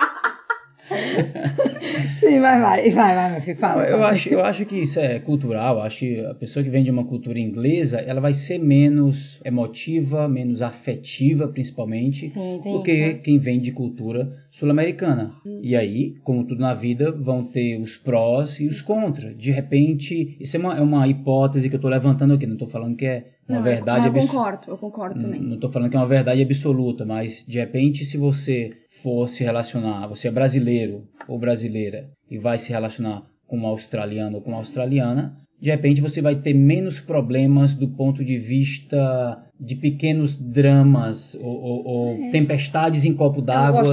[2.47, 3.83] Vai, vai, vai, vai, meu filho, fala.
[3.83, 6.89] Eu acho, eu acho que isso é cultural, acho que a pessoa que vem de
[6.89, 13.21] uma cultura inglesa, ela vai ser menos emotiva, menos afetiva, principalmente, Sim, do que isso.
[13.21, 15.33] quem vem de cultura sul-americana.
[15.45, 15.59] Hum.
[15.61, 19.37] E aí, como tudo na vida, vão ter os prós e os contras.
[19.37, 22.69] De repente, isso é uma, é uma hipótese que eu estou levantando aqui, não estou
[22.69, 25.41] falando que é uma não, verdade eu, eu concordo, eu concordo também.
[25.41, 28.71] Não estou falando que é uma verdade absoluta, mas de repente, se você
[29.01, 34.37] for se relacionar, você é brasileiro ou brasileira e vai se relacionar com um australiano
[34.37, 39.43] ou com uma australiana, de repente você vai ter menos problemas do ponto de vista
[39.59, 42.29] de pequenos dramas ou, ou, ou é.
[42.29, 43.83] tempestades em copo d'água é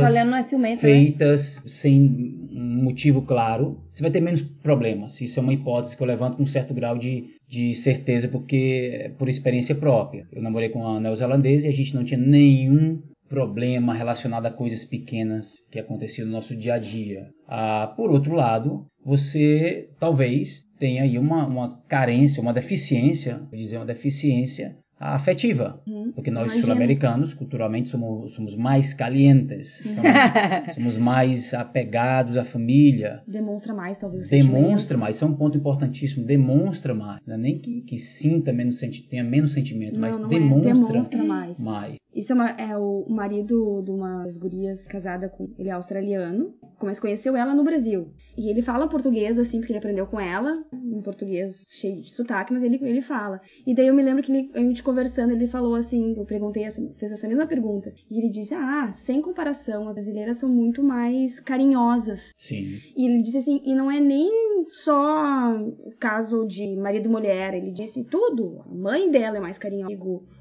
[0.74, 0.76] né?
[0.76, 1.62] feitas né?
[1.66, 3.80] sem um motivo claro.
[3.88, 5.18] Você vai ter menos problemas.
[5.22, 9.12] Isso é uma hipótese que eu levanto com um certo grau de, de certeza, porque
[9.18, 10.26] por experiência própria.
[10.30, 14.84] Eu namorei com uma neozelandesa e a gente não tinha nenhum problema relacionado a coisas
[14.84, 17.28] pequenas que aconteciam no nosso dia a dia.
[17.48, 23.76] Ah, por outro lado, você talvez tenha aí uma, uma carência, uma deficiência, vou dizer
[23.76, 29.94] uma deficiência afetiva, hum, porque nós sul-americanos culturalmente somos, somos mais calientes, somos,
[30.74, 33.22] somos, mais apegados à família.
[33.26, 34.28] Demonstra mais, talvez.
[34.30, 36.24] demonstra mais, isso é um ponto importantíssimo.
[36.24, 40.28] Demonstra mais, não é nem que, que sinta menos tenha menos sentimento, não, mas não
[40.28, 40.92] demonstra, é.
[40.92, 41.60] demonstra mais.
[41.60, 41.98] mais.
[42.14, 45.50] Isso é, uma, é, o marido de umas gurias casada com.
[45.58, 48.08] Ele é australiano, mas conheceu ela no Brasil.
[48.36, 52.52] E ele fala português, assim, porque ele aprendeu com ela, em português cheio de sotaque,
[52.52, 53.40] mas ele, ele fala.
[53.66, 56.70] E daí eu me lembro que ele, a gente conversando, ele falou assim: eu perguntei,
[56.70, 57.92] fez essa mesma pergunta.
[58.10, 62.30] E ele disse: Ah, sem comparação, as brasileiras são muito mais carinhosas.
[62.38, 62.78] Sim.
[62.96, 67.54] E ele disse assim: e não é nem só o caso de marido e mulher,
[67.54, 68.62] ele disse tudo.
[68.66, 69.96] A mãe dela é mais carinhosa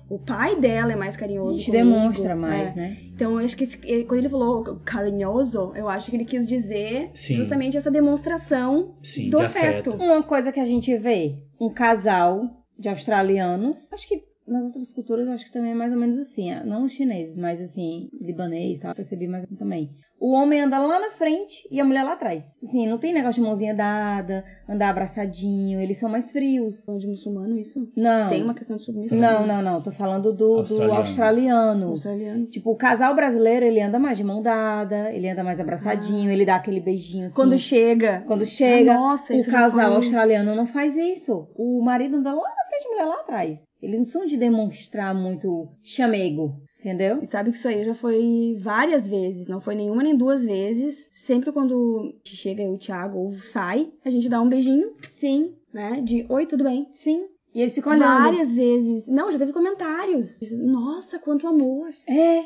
[0.10, 1.56] o pai dela é mais carinhoso.
[1.56, 2.90] A gente comigo, demonstra mais, né?
[2.90, 2.98] né?
[3.14, 7.10] Então, eu acho que esse, quando ele falou carinhoso, eu acho que ele quis dizer
[7.14, 7.36] Sim.
[7.36, 9.90] justamente essa demonstração Sim, do de afeto.
[9.90, 10.04] afeto.
[10.04, 12.44] Uma coisa que a gente vê, um casal
[12.78, 16.18] de australianos, acho que nas outras culturas eu acho que também é mais ou menos
[16.18, 18.94] assim, ah, não os chineses, mas assim, libanês, tá?
[18.94, 19.90] percebi mais assim também.
[20.20, 22.56] O homem anda lá na frente e a mulher lá atrás.
[22.64, 26.86] Assim, não tem negócio de mãozinha dada, andar abraçadinho, eles são mais frios.
[26.98, 27.92] De muçulmano isso?
[27.96, 28.30] Não.
[28.30, 29.20] Tem uma questão de submissão.
[29.20, 30.94] Não, não, não, tô falando do australiano.
[30.94, 31.88] Do australiano.
[31.90, 32.46] australiano.
[32.46, 36.34] Tipo, o casal brasileiro, ele anda mais de mão dada, ele anda mais abraçadinho, ah.
[36.34, 37.36] ele dá aquele beijinho assim.
[37.36, 38.24] Quando chega.
[38.26, 38.94] Quando chega.
[38.94, 41.50] Ah, nossa, o casal australiano não faz isso.
[41.56, 43.64] O marido anda lá a mulher lá atrás.
[43.82, 46.56] Eles não são de demonstrar muito chamego.
[46.80, 47.22] Entendeu?
[47.22, 51.08] E sabe que isso aí já foi várias vezes, não foi nenhuma nem duas vezes.
[51.12, 54.94] Sempre quando chega o Thiago ou sai, a gente dá um beijinho.
[55.02, 55.56] Sim.
[55.74, 56.02] Né?
[56.02, 56.88] De oi, tudo bem?
[56.92, 57.26] Sim.
[57.54, 58.24] E eles ficam olhando.
[58.24, 59.08] Várias vezes.
[59.08, 60.42] Não, já teve comentários.
[60.52, 61.90] Nossa, quanto amor.
[62.08, 62.44] É.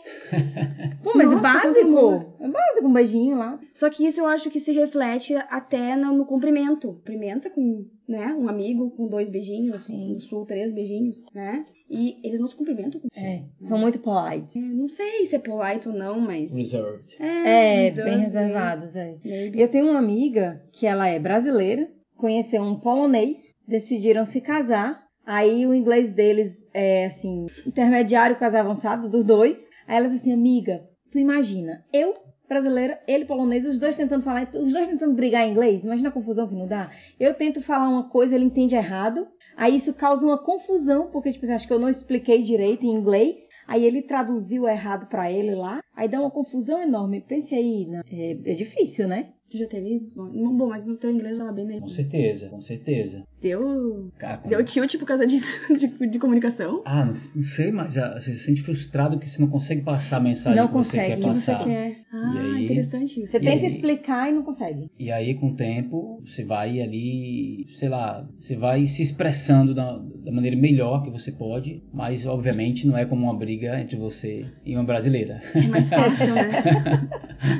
[1.01, 2.35] Pô, mas é Nossa, é básico.
[2.39, 3.59] É básico, um beijinho lá.
[3.73, 6.89] Só que isso eu acho que se reflete até no, no cumprimento.
[6.89, 10.15] Cumprimenta com, né, um amigo com dois beijinhos, Sim.
[10.15, 11.65] no sul três beijinhos, né?
[11.89, 14.59] E eles não se cumprimentam com É, são muito polite.
[14.59, 16.53] É, não sei se é polite ou não, mas.
[16.53, 17.15] Reserved.
[17.17, 19.17] É, é reserved, bem reservados, é.
[19.55, 25.05] Eu tenho uma amiga que ela é brasileira, conheceu um polonês decidiram se casar.
[25.25, 29.69] Aí o inglês deles é assim, intermediário, quase avançado dos dois.
[29.87, 32.15] Aí elas assim, amiga, tu imagina, eu
[32.47, 36.11] brasileira, ele polonês, os dois tentando falar, os dois tentando brigar em inglês, imagina a
[36.11, 36.89] confusão que não dá.
[37.19, 39.27] Eu tento falar uma coisa, ele entende errado.
[39.55, 42.91] Aí isso causa uma confusão, porque tipo, assim, acho que eu não expliquei direito em
[42.91, 43.49] inglês.
[43.67, 45.81] Aí ele traduziu errado para ele lá.
[45.95, 47.21] Aí dá uma confusão enorme.
[47.21, 48.01] Pense aí, né?
[48.11, 49.33] é, é difícil, né?
[49.49, 50.15] Tu já teve isso?
[50.15, 51.83] Bom, mas no teu inglês tava bem melhor.
[51.83, 53.23] Com certeza, com certeza.
[53.41, 54.11] Deu.
[54.17, 55.39] Cara, Deu tilt por causa de,
[55.77, 56.81] de, de comunicação?
[56.85, 60.17] Ah, não, não, sei, mas ah, você se sente frustrado que você não consegue passar
[60.17, 61.57] a mensagem não que consegue, você quer passar.
[61.59, 61.97] Você quer.
[62.11, 63.31] Ah, aí, interessante isso.
[63.31, 64.91] Você tenta aí, explicar e não consegue.
[64.99, 69.97] E aí, com o tempo, você vai ali, sei lá, você vai se expressando da,
[69.97, 74.45] da maneira melhor que você pode, mas obviamente não é como uma briga entre você
[74.65, 75.41] e uma brasileira.
[75.55, 76.51] É mais fácil, né?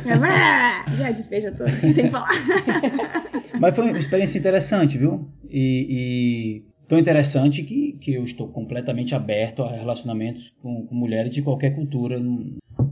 [0.97, 2.29] Já despeja tudo tem que falar.
[3.59, 5.27] Mas foi uma experiência interessante, viu?
[5.49, 11.31] E, e tão interessante que, que eu estou completamente aberto a relacionamentos com, com mulheres
[11.31, 12.21] de qualquer cultura.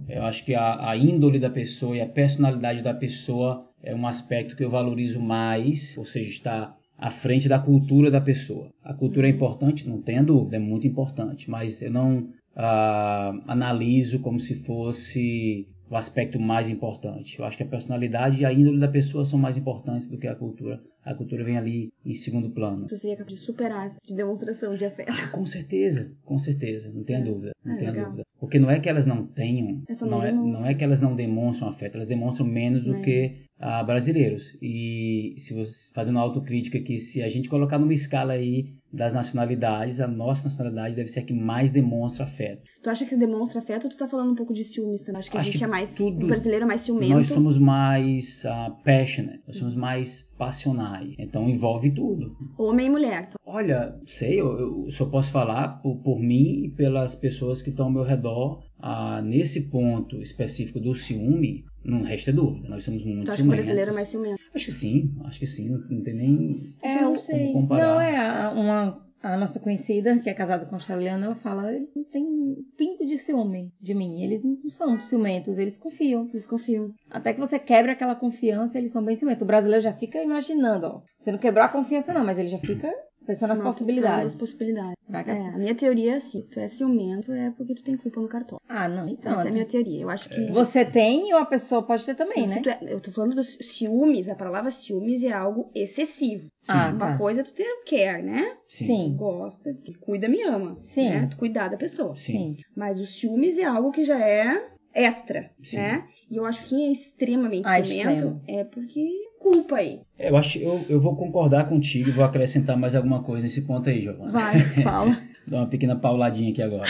[0.09, 4.07] Eu acho que a, a, índole da pessoa e a personalidade da pessoa é um
[4.07, 8.69] aspecto que eu valorizo mais, ou seja, está à frente da cultura da pessoa.
[8.83, 12.19] A cultura é importante, não tenha dúvida, é muito importante, mas eu não
[12.55, 17.39] uh, analiso como se fosse o aspecto mais importante.
[17.39, 20.27] Eu acho que a personalidade e a índole da pessoa são mais importantes do que
[20.27, 20.81] a cultura.
[21.03, 22.89] A cultura vem ali em segundo plano.
[22.89, 25.11] Você seria capaz de superar de demonstração de afeto.
[25.11, 27.23] Ah, com certeza, com certeza, não tenho é.
[27.23, 28.05] dúvida, não é, tenho legal.
[28.07, 28.23] dúvida.
[28.39, 31.15] Porque não é que elas não tenham, não, não, é, não é que elas não
[31.15, 34.57] demonstram afeto, elas demonstram menos do que ah, brasileiros.
[34.61, 39.99] E se você fazendo autocrítica que se a gente colocar numa escala aí das nacionalidades,
[39.99, 42.61] a nossa nacionalidade deve ser a que mais demonstra afeto.
[42.81, 45.19] Tu acha que demonstra afeto ou tu tá falando um pouco de ciúmes também?
[45.19, 45.91] Acho que Acho a gente que é mais.
[45.93, 47.13] tudo- O brasileiro é mais ciumento.
[47.13, 51.15] Nós somos mais uh, passionate, nós somos mais passionais.
[51.19, 52.35] Então envolve tudo.
[52.57, 53.29] Homem e mulher.
[53.45, 57.87] Olha, sei, eu, eu só posso falar por, por mim e pelas pessoas que estão
[57.87, 58.63] ao meu redor.
[58.79, 62.67] Ah, nesse ponto específico do ciúme, não resta dúvida.
[62.69, 63.65] Nós somos muito Tu acha que o ciumentos.
[63.65, 64.41] brasileiro é mais ciumento?
[64.55, 65.69] Acho que sim, acho que sim.
[65.69, 67.47] Não, não tem nem É, não sei.
[67.47, 67.87] como comparar.
[67.93, 71.73] Não, é a, uma, a nossa conhecida, que é casada com um australiano, ela fala,
[71.73, 74.21] ele não tem um pingo de ciúme de mim.
[74.21, 76.29] Eles não são ciumentos, eles confiam.
[76.31, 76.91] Eles confiam.
[77.09, 79.43] Até que você quebra aquela confiança, eles são bem ciumentos.
[79.43, 81.01] O brasileiro já fica imaginando, ó.
[81.17, 82.89] Você não quebrou a confiança não, mas ele já fica
[83.25, 84.33] pensando nas Não, possibilidades.
[84.33, 84.95] As possibilidades.
[85.05, 87.97] Será que É, a minha teoria é assim: tu é ciumento é porque tu tem
[87.97, 88.63] culpa no cartório.
[88.67, 89.33] Ah, não, então.
[89.33, 90.01] Essa é a minha teoria.
[90.01, 90.45] Eu acho que.
[90.51, 92.61] Você tem ou a pessoa pode ter também, né?
[92.81, 96.47] é- eu tô falando dos ciúmes, a palavra ciúmes é algo excessivo.
[96.67, 97.17] Ah, Uma tá.
[97.17, 98.55] coisa é tu ter o care, né?
[98.67, 99.11] Sim.
[99.13, 100.75] Tu gosta, tu cuida, me ama.
[100.79, 101.09] Sim.
[101.09, 101.27] Né?
[101.29, 102.15] Tu cuidar da pessoa.
[102.15, 102.55] Sim.
[102.55, 102.57] Sim.
[102.75, 105.77] Mas os ciúmes é algo que já é extra, Sim.
[105.77, 106.07] né?
[106.31, 108.41] E eu acho que quem é extremamente Ah, ciumento extremo.
[108.47, 109.99] é porque culpa aí.
[110.17, 113.87] Eu acho eu, eu vou concordar contigo e vou acrescentar mais alguma coisa nesse ponto
[113.87, 114.31] aí, Giovana.
[114.31, 115.21] Vai, fala.
[115.47, 116.89] Dar uma pequena pauladinha aqui agora.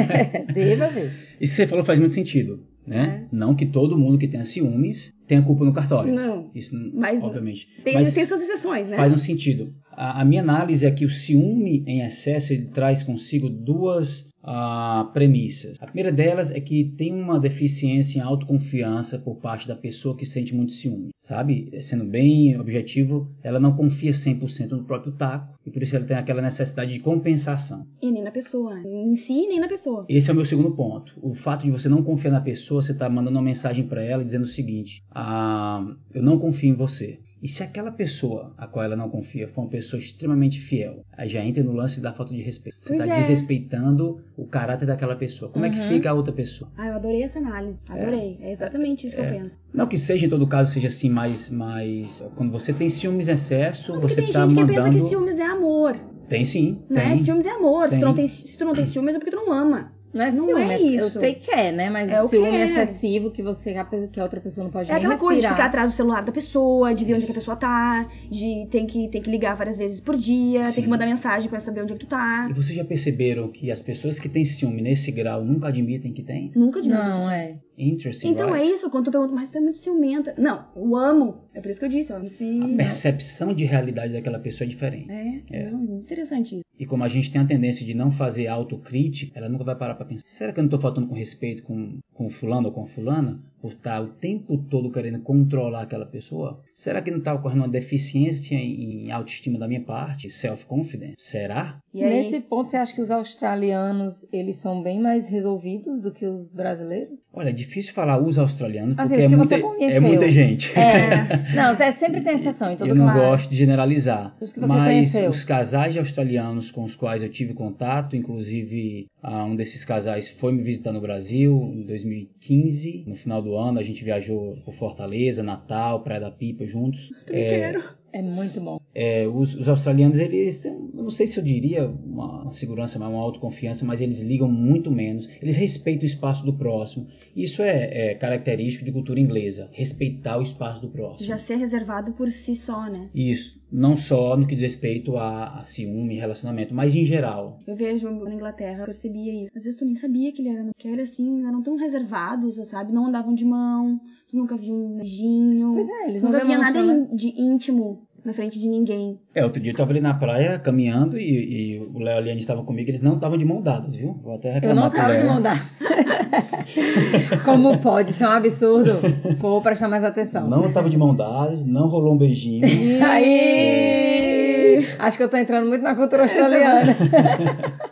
[0.54, 1.12] Deva ver.
[1.38, 3.26] Isso que você falou faz muito sentido, né?
[3.30, 6.10] Não que todo mundo que tenha ciúmes tenha culpa no cartório.
[6.14, 6.50] Não.
[6.54, 7.68] Isso, não- Mas obviamente.
[7.84, 8.96] Tem, Mas tem suas exceções, né?
[8.96, 9.74] faz um sentido.
[9.92, 15.10] A, a minha análise é que o ciúme em excesso ele traz consigo duas ah,
[15.12, 15.76] premissas.
[15.80, 20.26] A primeira delas é que tem uma deficiência em autoconfiança por parte da pessoa que
[20.26, 21.70] sente muito ciúme, sabe?
[21.82, 26.16] Sendo bem objetivo, ela não confia 100% no próprio taco e por isso ela tem
[26.16, 27.86] aquela necessidade de compensação.
[28.02, 28.82] E nem na pessoa, né?
[28.84, 30.06] Em si, nem na pessoa.
[30.08, 31.18] Esse é o meu segundo ponto.
[31.22, 34.24] O fato de você não confiar na pessoa, você está mandando uma mensagem para ela
[34.24, 37.20] dizendo o seguinte: ah, eu não confio em você.
[37.42, 41.28] E se aquela pessoa a qual ela não confia for uma pessoa extremamente fiel, aí
[41.28, 42.76] já entra no lance da falta de respeito.
[42.82, 43.18] Você está é.
[43.20, 45.50] desrespeitando o caráter daquela pessoa.
[45.50, 45.88] Como é que Uhum.
[45.88, 46.70] fica a outra pessoa?
[46.76, 47.80] Ah, eu adorei essa análise.
[47.88, 48.38] Adorei.
[48.40, 49.58] É, exatamente isso que eu penso.
[49.72, 53.32] Não que seja em todo caso seja assim, mas, mas quando você tem ciúmes em
[53.32, 54.82] excesso, Porque você tem está gente que mandando.
[54.92, 55.96] pensa que ciúmes é amor,
[56.28, 57.14] Tem sim, né?
[57.14, 57.24] tem.
[57.24, 57.88] Ciúmes é amor.
[57.88, 58.04] Se tu, Tem.
[58.08, 59.92] não tem, se tu não tem ciúmes é porque tu não ama.
[60.12, 61.16] Não é Não ciúme, é é isso.
[61.16, 61.88] Eu sei que é, né?
[61.88, 62.64] Mas É o ciúme que é.
[62.64, 63.72] excessivo que você
[64.12, 65.54] que a outra pessoa não pode É aquela coisa de respirar.
[65.56, 68.66] ficar atrás do celular da pessoa, de ver onde é que a pessoa tá, de
[68.70, 70.72] tem que, tem que ligar várias vezes por dia, Sim.
[70.74, 72.48] tem que mandar mensagem pra saber onde é que tu tá.
[72.50, 76.22] E vocês já perceberam que as pessoas que têm ciúme nesse grau nunca admitem que
[76.22, 76.50] têm?
[76.56, 76.98] Nunca admito.
[77.00, 77.58] Não, é.
[77.78, 78.74] Interesting, Então é right?
[78.74, 80.34] isso, quando tu pergunta, mas tu é muito ciumenta.
[80.36, 81.44] Não, eu amo.
[81.54, 82.44] É por isso que eu disse, eu amo se.
[82.62, 85.10] A percepção de realidade daquela pessoa é diferente.
[85.10, 85.70] É, É.
[85.70, 86.64] não, muito interessante isso.
[86.78, 89.94] E como a gente tem a tendência de não fazer autocrítica, ela nunca vai parar
[90.00, 90.26] pra pensar.
[90.30, 93.40] Será que eu não tô faltando com respeito com, com fulano ou com fulana?
[93.60, 96.60] Por estar o tempo todo querendo controlar aquela pessoa?
[96.74, 100.30] Será que não tá ocorrendo uma deficiência em, autoestima da minha parte?
[100.30, 101.16] Self-confidence?
[101.18, 101.78] Será?
[101.92, 106.12] E aí, Nesse ponto, você acha que os australianos, eles são bem mais resolvidos do
[106.12, 107.20] que os brasileiros?
[107.32, 110.72] Olha, é difícil falar os australianos porque é que muita, é muita gente.
[110.78, 111.26] É.
[111.54, 113.30] não, é, sempre tem exceção em todo Eu não lugar.
[113.30, 115.30] gosto de generalizar, Os que você mas conheceu.
[115.30, 120.52] os casais australianos com os quais eu tive contato, inclusive ah, um desses casais foi
[120.52, 125.42] me visitar no Brasil em 2015, no final do ano a gente viajou por Fortaleza,
[125.42, 127.10] Natal, Praia da Pipa juntos.
[127.26, 128.00] também quero.
[128.12, 128.80] É muito bom.
[128.94, 132.98] É, os, os australianos eles têm, eu não sei se eu diria uma, uma segurança,
[132.98, 135.28] mas uma autoconfiança, mas eles ligam muito menos.
[135.40, 137.06] Eles respeitam o espaço do próximo.
[137.36, 141.26] Isso é, é característico de cultura inglesa, respeitar o espaço do próximo.
[141.26, 143.08] Já ser reservado por si só, né?
[143.14, 147.58] Isso, não só no que diz respeito a, a ciúme e relacionamento, mas em geral.
[147.66, 149.52] Eu vejo na Inglaterra, eu percebia isso.
[149.54, 152.92] Às vezes tu nem sabia que ele era, que ele assim, eram tão reservados, sabe?
[152.92, 155.72] Não andavam de mão, tu nunca viu um beijinho.
[155.74, 157.08] Pois é, eles não nunca via nada né?
[157.12, 159.16] de íntimo na frente de ninguém.
[159.34, 162.20] É, outro dia eu tava ali na praia caminhando e, e o Léo e a
[162.20, 164.18] Liane estavam comigo, eles não estavam de mão dadas, viu?
[164.22, 165.60] Vou até Eu reclamar não pro tava de mão dada.
[167.44, 168.10] Como pode?
[168.10, 168.92] Isso é um absurdo.
[169.38, 170.48] Vou prestar mais atenção.
[170.48, 172.66] Não tava de mão dadas, não rolou um beijinho.
[173.04, 174.86] Aí!
[174.98, 176.96] Acho que eu tô entrando muito na cultura australiana.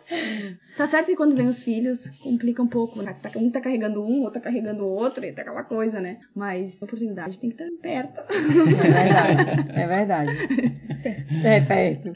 [0.79, 3.03] Tá certo que quando vem os filhos, complica um pouco.
[3.03, 3.15] né?
[3.21, 6.19] Tá- Um tá carregando um, outro tá carregando o outro, e tá aquela coisa, né?
[6.35, 8.21] Mas a oportunidade tem que estar perto.
[8.31, 8.37] É
[9.03, 9.73] verdade.
[9.75, 10.33] É verdade.
[11.45, 12.13] É perto.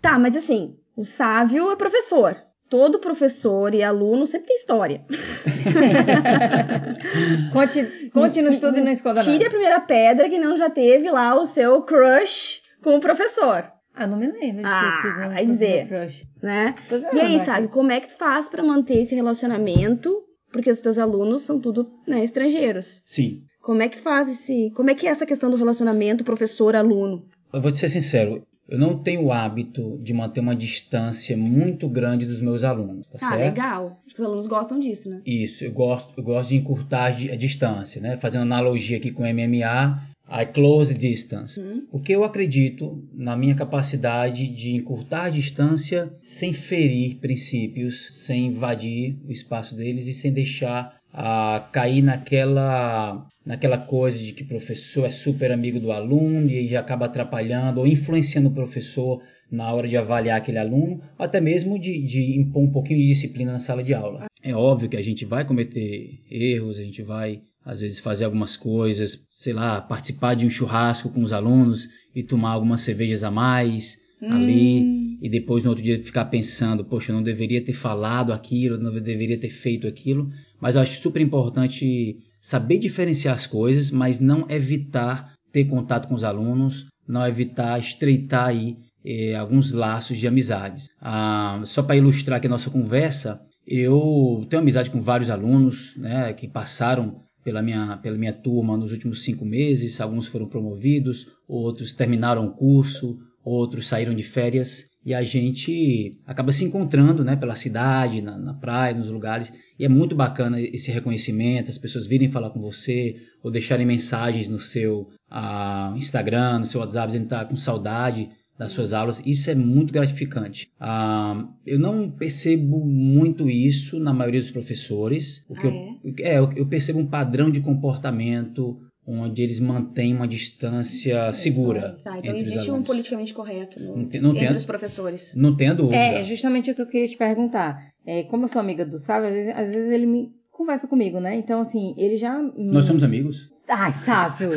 [0.00, 2.34] Tá, mas assim, o sábio é professor.
[2.70, 5.02] todo professor e aluno sempre tem história.
[7.52, 11.10] conte, conte no estudo e não esconda Tire a primeira pedra que não já teve
[11.10, 13.64] lá o seu crush com o professor,
[13.98, 15.88] Ah, não me lembro de Ah, ter tido um vai dizer.
[15.88, 16.26] crush.
[16.42, 16.74] né?
[16.88, 20.22] Tô E aí, lembrando sabe, como é que tu faz pra manter esse relacionamento?
[20.52, 23.02] Porque os teus alunos são tudo, né, estrangeiros.
[23.04, 23.42] Sim.
[23.60, 27.24] Como é que faz esse, como é que é essa questão do relacionamento professor-aluno?
[27.52, 31.88] Eu vou te ser sincero, eu não tenho o hábito de manter uma distância muito
[31.88, 33.40] grande dos meus alunos, tá Ah, certo?
[33.40, 34.00] legal.
[34.06, 35.20] Acho que os alunos gostam disso, né?
[35.26, 38.16] Isso, eu gosto, eu gosto de encurtar a distância, né?
[38.16, 41.60] Fazendo analogia aqui com MMA, I close distance.
[41.60, 41.86] Hum.
[41.90, 49.16] Porque eu acredito na minha capacidade de encurtar a distância sem ferir princípios, sem invadir
[49.26, 55.06] o espaço deles e sem deixar ah, cair naquela, naquela coisa de que o professor
[55.06, 59.96] é super amigo do aluno e acaba atrapalhando ou influenciando o professor na hora de
[59.96, 63.82] avaliar aquele aluno, ou até mesmo de, de impor um pouquinho de disciplina na sala
[63.82, 64.26] de aula.
[64.42, 68.56] É óbvio que a gente vai cometer erros, a gente vai às vezes fazer algumas
[68.56, 73.30] coisas, sei lá, participar de um churrasco com os alunos e tomar algumas cervejas a
[73.30, 75.18] mais ali.
[75.20, 78.80] E depois no outro dia ficar pensando, poxa, eu não deveria ter falado aquilo, eu
[78.80, 84.18] não deveria ter feito aquilo, mas eu acho super importante saber diferenciar as coisas, mas
[84.18, 90.26] não evitar ter contato com os alunos, não evitar estreitar aí eh, alguns laços de
[90.26, 90.88] amizades.
[91.02, 96.32] Ah, só para ilustrar aqui a nossa conversa, eu tenho amizade com vários alunos né,
[96.32, 100.02] que passaram pela minha, pela minha turma nos últimos cinco meses.
[100.02, 104.86] Alguns foram promovidos, outros terminaram o curso, outros saíram de férias.
[105.02, 109.50] E a gente acaba se encontrando né, pela cidade, na, na praia, nos lugares.
[109.78, 114.46] E é muito bacana esse reconhecimento, as pessoas virem falar com você ou deixarem mensagens
[114.46, 118.28] no seu ah, Instagram, no seu WhatsApp, dizendo que está com saudade
[118.58, 120.68] das suas aulas, isso é muito gratificante.
[120.80, 125.44] Ah, eu não percebo muito isso na maioria dos professores.
[125.48, 125.70] O que Ah,
[126.04, 131.94] eu, é, eu, eu percebo um padrão de comportamento onde eles mantêm uma distância segura.
[132.04, 134.64] Tá, então entre os existe um politicamente correto no, Não tem- não entre tem- os
[134.64, 135.34] professores.
[135.34, 135.96] Não tenha dúvida.
[135.96, 137.88] É, justamente o que eu queria te perguntar.
[138.06, 141.20] É, como eu sou amiga do Sábio, às vezes, às vezes ele me conversa comigo,
[141.20, 141.36] né?
[141.36, 142.36] Então, assim, ele já.
[142.38, 143.48] me- Nós somos amigos.
[143.68, 144.50] Ai, Sábio.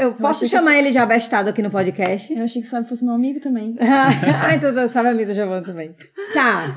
[0.00, 2.32] Eu posso que chamar ele de abestado aqui no podcast?
[2.32, 3.76] Eu achei que o Sábio fosse meu amigo também.
[3.80, 5.94] ah, então você sabe amigo da Giovana também.
[6.32, 6.74] Tá.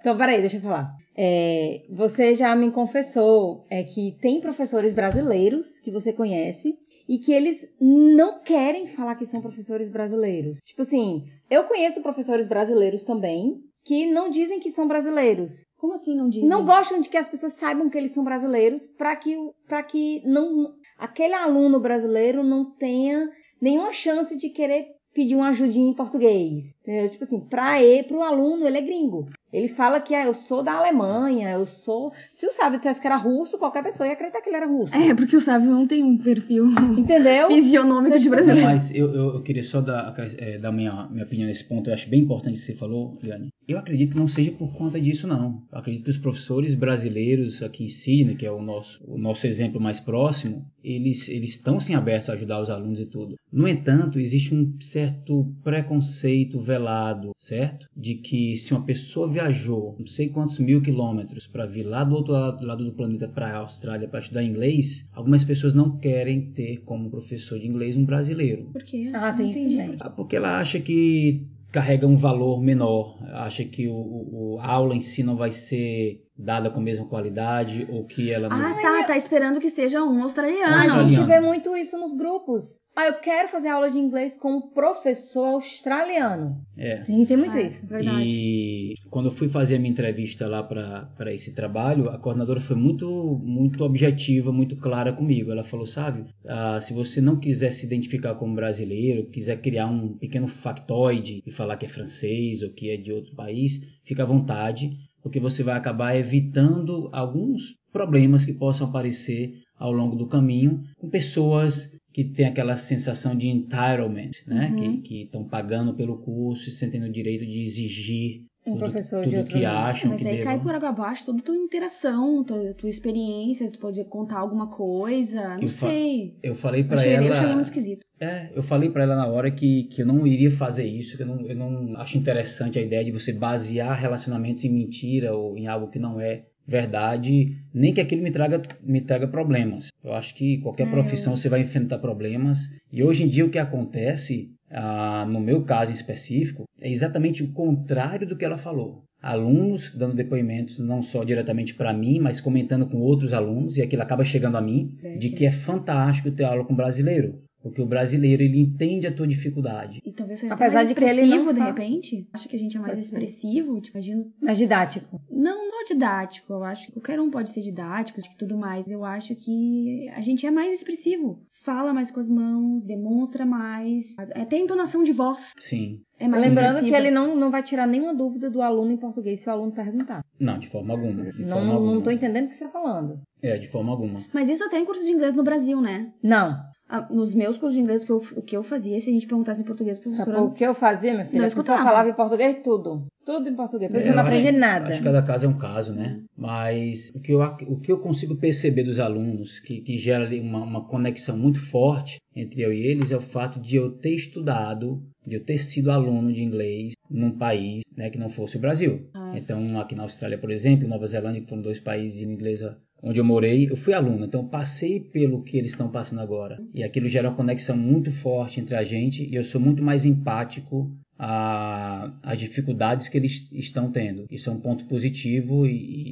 [0.00, 0.90] Então, peraí, deixa eu falar.
[1.16, 6.76] É, você já me confessou é, que tem professores brasileiros que você conhece
[7.08, 10.58] e que eles não querem falar que são professores brasileiros.
[10.64, 15.64] Tipo assim, eu conheço professores brasileiros também que não dizem que são brasileiros.
[15.76, 16.48] Como assim não dizem?
[16.48, 20.22] Não gostam de que as pessoas saibam que eles são brasileiros para que, para que
[20.24, 23.28] não, aquele aluno brasileiro não tenha
[23.60, 26.76] nenhuma chance de querer pedir uma ajudinha em português.
[26.82, 27.10] Entendeu?
[27.10, 29.28] Tipo assim, para ele, pro aluno, ele é gringo.
[29.52, 32.10] Ele fala que ah, eu sou da Alemanha, eu sou.
[32.32, 34.94] Se o Sábio dissesse que era russo, qualquer pessoa ia acreditar que ele era russo.
[34.94, 36.66] É, porque o Sábio não tem um perfil
[36.98, 37.48] Entendeu?
[37.48, 38.66] fisionômico de Então, brasileiro.
[38.66, 41.90] Mas eu, eu, eu queria só dar, é, dar minha, minha opinião nesse ponto.
[41.90, 43.50] Eu acho bem importante o que você falou, Liane.
[43.68, 45.62] Eu acredito que não seja por conta disso, não.
[45.70, 49.46] Eu acredito que os professores brasileiros aqui em Sydney, que é o nosso, o nosso
[49.46, 53.36] exemplo mais próximo, eles, eles estão sim abertos a ajudar os alunos e tudo.
[53.52, 57.86] No entanto, existe um certo preconceito velado, certo?
[57.96, 62.14] De que se uma pessoa viajou não sei quantos mil quilômetros para vir lá do
[62.14, 66.50] outro lado, lado do planeta para a Austrália para estudar inglês, algumas pessoas não querem
[66.52, 68.70] ter como professor de inglês um brasileiro.
[68.72, 69.10] Por quê?
[69.14, 69.96] Ah, tem isso também.
[70.00, 74.94] Ah, Porque ela acha que carrega um valor menor, acha que o, o- a aula
[74.94, 78.56] em si não vai ser dada com a mesma qualidade ou que ela não.
[78.56, 80.66] Ah, tá, tá esperando que seja um australiano.
[80.74, 81.12] A Australiano.
[81.14, 82.78] gente vê muito isso nos grupos.
[82.94, 86.60] Ah, eu quero fazer aula de inglês com um professor australiano.
[86.76, 86.98] É.
[86.98, 87.86] Tem, tem muito Ah, isso.
[87.86, 88.22] Verdade.
[88.28, 92.76] E quando eu fui fazer a minha entrevista lá para esse trabalho, a coordenadora foi
[92.76, 95.50] muito muito objetiva, muito clara comigo.
[95.50, 100.16] Ela falou, sabe, ah, se você não quiser se identificar como brasileiro, quiser criar um
[100.18, 104.26] pequeno factoide e falar que é francês ou que é de outro país, fica à
[104.26, 104.90] vontade,
[105.22, 111.08] porque você vai acabar evitando alguns problemas que possam aparecer ao longo do caminho com
[111.08, 114.74] pessoas que têm aquela sensação de entitlement, né?
[114.76, 115.00] Uhum.
[115.00, 119.30] Que estão pagando pelo curso e sentem o direito de exigir Um tudo, professor de
[119.30, 119.72] tudo outro que nível.
[119.72, 123.70] acham Mas que aí cai por água abaixo toda a tua interação, tua, tua experiência,
[123.70, 126.36] tu pode contar alguma coisa, não Eu sei.
[126.42, 127.26] Eu falei para ela.
[127.26, 128.06] eu achei muito esquisito.
[128.20, 131.22] É, eu falei para ela na hora que, que eu não iria fazer isso, que
[131.24, 135.56] eu não, eu não acho interessante a ideia de você basear relacionamentos em mentira ou
[135.58, 139.88] em algo que não é verdade, nem que aquilo me traga, me traga problemas.
[140.02, 142.68] Eu acho que qualquer É, profissão você vai enfrentar problemas.
[142.92, 147.42] E hoje em dia o que acontece, ah, no meu caso em específico, é exatamente
[147.42, 149.04] o contrário do que ela falou.
[149.20, 154.02] Alunos dando depoimentos não só diretamente para mim, mas comentando com outros alunos, e aquilo
[154.02, 157.40] acaba chegando a mim, de que é fantástico ter aula com brasileiro.
[157.62, 160.00] Porque o brasileiro, ele entende a tua dificuldade.
[160.04, 162.26] E talvez seja Apesar mais de que ele expressivo, não de repente.
[162.32, 163.14] Acho que a gente é mais Pode ser.
[163.14, 164.32] expressivo, tipo, imagino.
[164.42, 165.20] Mais didático.
[165.30, 165.61] Não
[165.92, 166.52] didático.
[166.52, 168.90] Eu acho que qualquer um pode ser didático e tudo mais.
[168.90, 171.40] Eu acho que a gente é mais expressivo.
[171.64, 174.14] Fala mais com as mãos, demonstra mais.
[174.34, 176.00] Até entonação de voz Sim.
[176.18, 179.40] é mais Lembrando que ele não, não vai tirar nenhuma dúvida do aluno em português
[179.40, 180.22] se o aluno perguntar.
[180.40, 181.24] Não, de forma alguma.
[181.32, 181.94] De Não, forma alguma.
[181.94, 183.20] não tô entendendo o que você tá falando.
[183.40, 184.24] É, de forma alguma.
[184.32, 186.12] Mas isso até em curso de inglês no Brasil, né?
[186.22, 186.52] Não.
[186.88, 189.12] Ah, Nos meus cursos de inglês, o que eu, o que eu fazia, se a
[189.12, 190.42] gente perguntasse em português, professora...
[190.42, 191.38] O que eu fazia, minha filha?
[191.38, 191.84] Não a pessoa escutava.
[191.84, 193.06] falava em português tudo.
[193.24, 193.90] Tudo em português.
[193.94, 194.88] Eu Eu não aprendi acho- nada.
[194.88, 196.22] Acho que cada caso é um caso, né?
[196.36, 200.62] Mas o que eu, o que eu consigo perceber dos alunos, que, que gera uma,
[200.64, 205.02] uma conexão muito forte entre eu e eles, é o fato de eu ter estudado,
[205.26, 209.06] de eu ter sido aluno de inglês num país né, que não fosse o Brasil.
[209.14, 209.32] Ah.
[209.36, 212.60] Então, aqui na Austrália, por exemplo, Nova Zelândia, que foram dois países em inglês
[213.02, 216.58] onde eu morei, eu fui aluno, então passei pelo que eles estão passando agora.
[216.72, 220.04] E aquilo gera uma conexão muito forte entre a gente e eu sou muito mais
[220.04, 224.26] empático às dificuldades que eles estão tendo.
[224.30, 225.70] Isso é um ponto positivo e,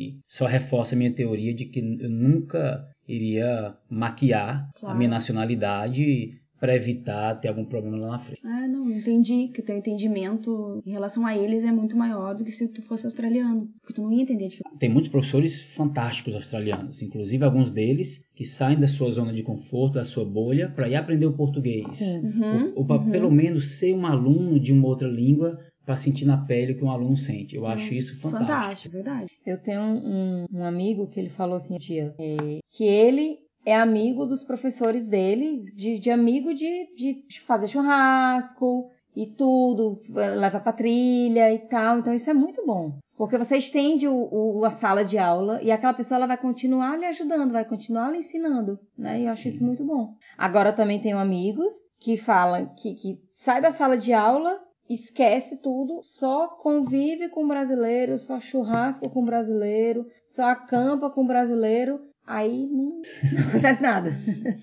[0.08, 4.94] e só reforça a minha teoria de que eu nunca iria maquiar Claro.
[4.94, 8.42] a minha nacionalidade para evitar ter algum problema lá na frente.
[8.44, 12.44] Ah, não, entendi que o teu entendimento em relação a eles é muito maior do
[12.44, 13.68] que se tu fosse australiano.
[13.80, 14.76] Porque tu não ia entender a diferença.
[14.78, 19.94] Tem muitos professores fantásticos australianos, inclusive alguns deles que saem da sua zona de conforto,
[19.94, 21.90] da sua bolha, para ir aprender o português.
[21.92, 22.20] Sim.
[22.20, 23.10] Uhum, Ou, para uhum.
[23.10, 26.84] pelo menos ser um aluno de uma outra língua para sentir na pele o que
[26.84, 27.56] um aluno sente.
[27.56, 28.46] Eu acho isso fantástico.
[28.46, 29.32] Fantástico, verdade.
[29.46, 33.74] Eu tenho um, um amigo que ele falou assim um dia, é, que ele é
[33.76, 40.72] amigo dos professores dele, de, de amigo de, de fazer churrasco e tudo, leva pra
[40.72, 41.98] trilha e tal.
[41.98, 42.98] Então isso é muito bom.
[43.16, 46.96] Porque você estende o, o- a sala de aula e aquela pessoa ela vai continuar
[46.96, 49.20] lhe ajudando, vai continuar lhe ensinando, né?
[49.20, 50.14] E eu acho isso muito bom.
[50.38, 54.58] Agora também tenho amigos que falam que, que sai da sala de aula
[54.88, 62.00] esquece tudo, só convive com brasileiro, só churrasco com brasileiro, só acampa com brasileiro,
[62.30, 63.02] aí não,
[63.32, 64.10] não acontece nada.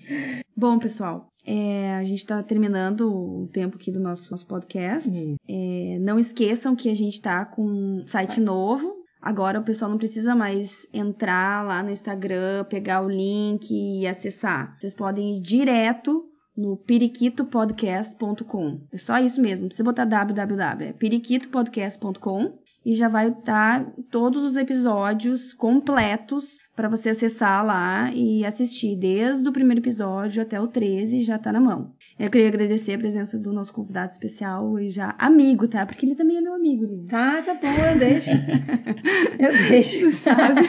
[0.56, 5.10] Bom, pessoal, é, a gente tá terminando o tempo aqui do nosso, nosso podcast.
[5.48, 8.96] É, não esqueçam que a gente tá com um site novo.
[9.20, 14.76] Agora o pessoal não precisa mais entrar lá no Instagram, pegar o link e acessar.
[14.78, 16.24] Vocês podem ir direto
[16.56, 18.80] no periquitopodcast.com.
[18.92, 22.58] É só isso mesmo, não precisa botar www, é periquitopodcast.com
[22.88, 29.46] e já vai estar todos os episódios completos para você acessar lá e assistir desde
[29.46, 31.92] o primeiro episódio até o 13, já tá na mão.
[32.18, 35.84] Eu queria agradecer a presença do nosso convidado especial e já amigo, tá?
[35.84, 37.06] Porque ele também é meu amigo, Lili.
[37.08, 38.30] Tá, tá bom, eu deixo.
[39.38, 40.62] Eu deixo, sabe?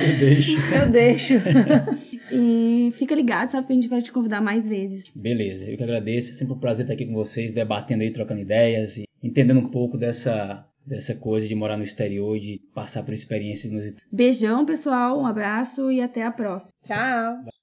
[0.00, 0.58] Eu deixo.
[0.74, 1.34] Eu deixo.
[2.32, 3.66] E fica ligado, sabe?
[3.66, 5.12] Que a gente vai te convidar mais vezes.
[5.14, 6.30] Beleza, eu que agradeço.
[6.30, 9.70] É sempre um prazer estar aqui com vocês, debatendo aí, trocando ideias e entendendo um
[9.70, 14.06] pouco dessa, dessa coisa de morar no exterior e de passar por experiências inusitadas.
[14.12, 15.20] Beijão, pessoal.
[15.20, 16.72] Um abraço e até a próxima.
[16.84, 17.53] Tchau.